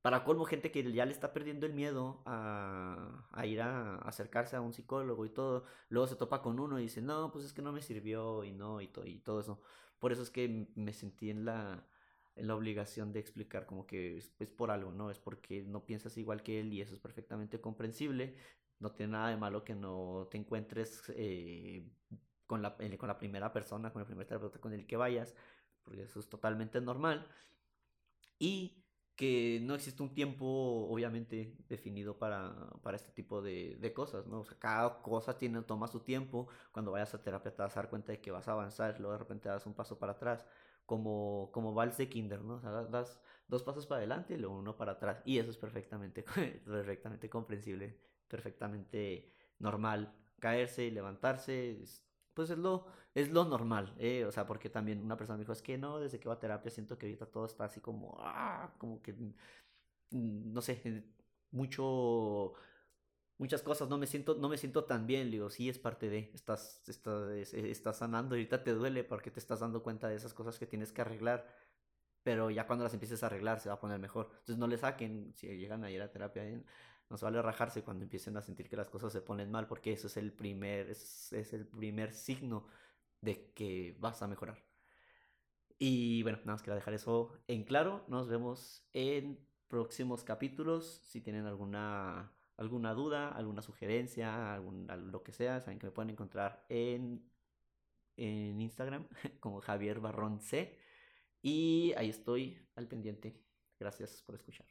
para 0.00 0.22
colmo, 0.22 0.44
gente 0.44 0.70
que 0.70 0.92
ya 0.92 1.04
le 1.04 1.10
está 1.10 1.32
perdiendo 1.32 1.66
el 1.66 1.74
miedo 1.74 2.22
a, 2.24 3.24
ir 3.44 3.62
a, 3.62 3.96
acercarse 3.96 4.54
a 4.54 4.60
un 4.60 4.72
psicólogo 4.72 5.26
y 5.26 5.30
todo, 5.30 5.64
luego 5.88 6.06
se 6.06 6.14
topa 6.14 6.40
con 6.40 6.60
uno 6.60 6.78
y 6.78 6.82
dice, 6.84 7.02
no, 7.02 7.32
pues 7.32 7.44
es 7.44 7.52
que 7.52 7.62
no 7.62 7.72
me 7.72 7.82
sirvió 7.82 8.44
y 8.44 8.52
no, 8.52 8.80
y, 8.80 8.88
y 9.06 9.18
todo 9.18 9.40
eso. 9.40 9.60
Por 9.98 10.12
eso 10.12 10.22
es 10.22 10.30
que 10.30 10.68
me 10.76 10.92
sentí 10.92 11.30
en 11.30 11.44
la 11.44 11.84
en 12.36 12.46
la 12.46 12.54
obligación 12.54 13.12
de 13.12 13.18
explicar 13.20 13.66
como 13.66 13.86
que 13.86 14.18
es, 14.18 14.30
por 14.56 14.70
algo, 14.70 14.92
¿no? 14.92 15.10
Es 15.10 15.18
porque 15.18 15.64
no 15.64 15.84
piensas 15.84 16.16
igual 16.16 16.42
que 16.44 16.60
él 16.60 16.72
y 16.72 16.80
eso 16.82 16.94
es 16.94 17.00
perfectamente 17.00 17.60
comprensible. 17.60 18.36
No 18.78 18.92
tiene 18.92 19.12
nada 19.12 19.30
de 19.30 19.36
malo 19.36 19.64
que 19.64 19.74
no 19.74 20.28
te 20.30 20.38
encuentres 20.38 21.02
eh, 21.16 21.88
con, 22.46 22.62
la, 22.62 22.76
eh, 22.80 22.96
con 22.98 23.08
la 23.08 23.18
primera 23.18 23.52
persona, 23.52 23.92
con 23.92 24.00
el 24.00 24.06
primer 24.06 24.26
terapeuta 24.26 24.60
con 24.60 24.72
el 24.72 24.86
que 24.86 24.96
vayas, 24.96 25.34
porque 25.84 26.02
eso 26.02 26.20
es 26.20 26.28
totalmente 26.28 26.80
normal. 26.80 27.26
Y 28.38 28.84
que 29.16 29.60
no 29.62 29.74
existe 29.74 30.02
un 30.02 30.14
tiempo, 30.14 30.44
obviamente, 30.90 31.56
definido 31.68 32.18
para, 32.18 32.54
para 32.82 32.96
este 32.96 33.10
tipo 33.12 33.40
de, 33.40 33.76
de, 33.80 33.92
cosas, 33.94 34.26
¿no? 34.26 34.40
O 34.40 34.44
sea, 34.44 34.58
cada 34.58 35.00
cosa 35.02 35.38
tiene, 35.38 35.62
toma 35.62 35.88
su 35.88 36.00
tiempo. 36.00 36.48
Cuando 36.72 36.92
vayas 36.92 37.14
a 37.14 37.22
terapia 37.22 37.54
te 37.54 37.62
vas 37.62 37.76
a 37.76 37.80
dar 37.80 37.90
cuenta 37.90 38.12
de 38.12 38.20
que 38.20 38.30
vas 38.30 38.46
a 38.48 38.52
avanzar, 38.52 39.00
luego 39.00 39.12
de 39.12 39.18
repente 39.18 39.48
das 39.48 39.66
un 39.66 39.74
paso 39.74 39.98
para 39.98 40.12
atrás 40.12 40.46
como, 40.84 41.50
como 41.52 41.74
vals 41.74 41.96
de 41.96 42.08
kinder, 42.08 42.42
¿no? 42.42 42.54
O 42.56 42.60
sea, 42.60 42.70
das 42.70 43.20
dos 43.48 43.62
pasos 43.62 43.86
para 43.86 43.98
adelante 43.98 44.34
y 44.34 44.38
luego 44.38 44.56
uno 44.58 44.76
para 44.76 44.92
atrás. 44.92 45.22
Y 45.24 45.38
eso 45.38 45.50
es 45.50 45.58
perfectamente, 45.58 46.22
perfectamente 46.64 47.30
comprensible, 47.30 47.98
perfectamente 48.28 49.32
normal. 49.58 50.14
Caerse 50.38 50.84
y 50.84 50.90
levantarse, 50.90 51.82
pues 52.36 52.50
es 52.50 52.58
lo, 52.58 52.86
es 53.14 53.30
lo 53.30 53.44
normal, 53.46 53.94
¿eh? 53.98 54.24
O 54.26 54.32
sea, 54.32 54.46
porque 54.46 54.70
también 54.70 55.02
una 55.02 55.16
persona 55.16 55.38
me 55.38 55.42
dijo, 55.44 55.52
es 55.52 55.62
que 55.62 55.78
no, 55.78 55.98
desde 56.00 56.20
que 56.20 56.28
va 56.28 56.34
a 56.36 56.38
terapia 56.40 56.70
siento 56.70 56.98
que 56.98 57.06
ahorita 57.06 57.26
todo 57.26 57.46
está 57.46 57.64
así 57.64 57.80
como, 57.80 58.16
ah, 58.20 58.74
como 58.78 59.02
que, 59.02 59.14
mm, 59.14 60.52
no 60.52 60.60
sé, 60.62 61.04
mucho 61.50 62.54
muchas 63.38 63.62
cosas, 63.62 63.88
no 63.88 63.98
me 63.98 64.06
siento, 64.06 64.34
no 64.36 64.48
me 64.48 64.58
siento 64.58 64.84
tan 64.84 65.06
bien, 65.06 65.30
digo, 65.30 65.50
sí 65.50 65.68
es 65.68 65.78
parte 65.78 66.08
de, 66.08 66.30
estás, 66.34 66.88
estás, 66.88 67.30
estás 67.54 67.98
sanando, 67.98 68.34
ahorita 68.34 68.64
te 68.64 68.72
duele 68.72 69.04
porque 69.04 69.30
te 69.30 69.40
estás 69.40 69.60
dando 69.60 69.82
cuenta 69.82 70.08
de 70.08 70.16
esas 70.16 70.34
cosas 70.34 70.58
que 70.58 70.66
tienes 70.66 70.92
que 70.92 71.02
arreglar, 71.02 71.46
pero 72.22 72.50
ya 72.50 72.66
cuando 72.66 72.84
las 72.84 72.94
empieces 72.94 73.22
a 73.22 73.26
arreglar 73.26 73.60
se 73.60 73.68
va 73.68 73.76
a 73.76 73.80
poner 73.80 73.98
mejor. 74.00 74.28
Entonces 74.30 74.58
no 74.58 74.66
le 74.66 74.78
saquen, 74.78 75.32
si 75.36 75.48
llegan 75.48 75.84
a 75.84 75.90
ir 75.90 76.02
a 76.02 76.10
terapia, 76.10 76.44
no 77.08 77.16
se 77.16 77.24
vale 77.24 77.40
rajarse 77.42 77.82
cuando 77.82 78.04
empiecen 78.04 78.36
a 78.36 78.42
sentir 78.42 78.68
que 78.68 78.76
las 78.76 78.90
cosas 78.90 79.12
se 79.12 79.20
ponen 79.20 79.50
mal, 79.50 79.66
porque 79.66 79.92
eso 79.92 80.06
es 80.08 80.16
el 80.16 80.32
primer, 80.32 80.90
es, 80.90 81.32
es 81.32 81.52
el 81.52 81.66
primer 81.66 82.12
signo 82.12 82.66
de 83.20 83.52
que 83.52 83.96
vas 83.98 84.22
a 84.22 84.28
mejorar. 84.28 84.64
Y 85.78 86.22
bueno, 86.22 86.38
nada 86.38 86.52
más 86.52 86.62
quería 86.62 86.76
dejar 86.76 86.94
eso 86.94 87.32
en 87.48 87.64
claro. 87.64 88.04
Nos 88.08 88.28
vemos 88.28 88.88
en 88.94 89.38
próximos 89.68 90.24
capítulos. 90.24 91.02
Si 91.04 91.20
tienen 91.20 91.46
alguna 91.46 92.32
alguna 92.56 92.94
duda, 92.94 93.28
alguna 93.28 93.62
sugerencia, 93.62 94.54
algún, 94.54 94.86
lo 95.10 95.22
que 95.22 95.32
sea, 95.32 95.60
saben 95.60 95.78
que 95.78 95.86
me 95.86 95.92
pueden 95.92 96.10
encontrar 96.10 96.64
en, 96.68 97.22
en 98.16 98.60
Instagram 98.60 99.06
como 99.40 99.60
Javier 99.60 100.00
Barrón 100.00 100.40
C. 100.40 100.78
Y 101.42 101.92
ahí 101.96 102.10
estoy 102.10 102.58
al 102.74 102.88
pendiente. 102.88 103.40
Gracias 103.78 104.22
por 104.22 104.34
escuchar. 104.34 104.66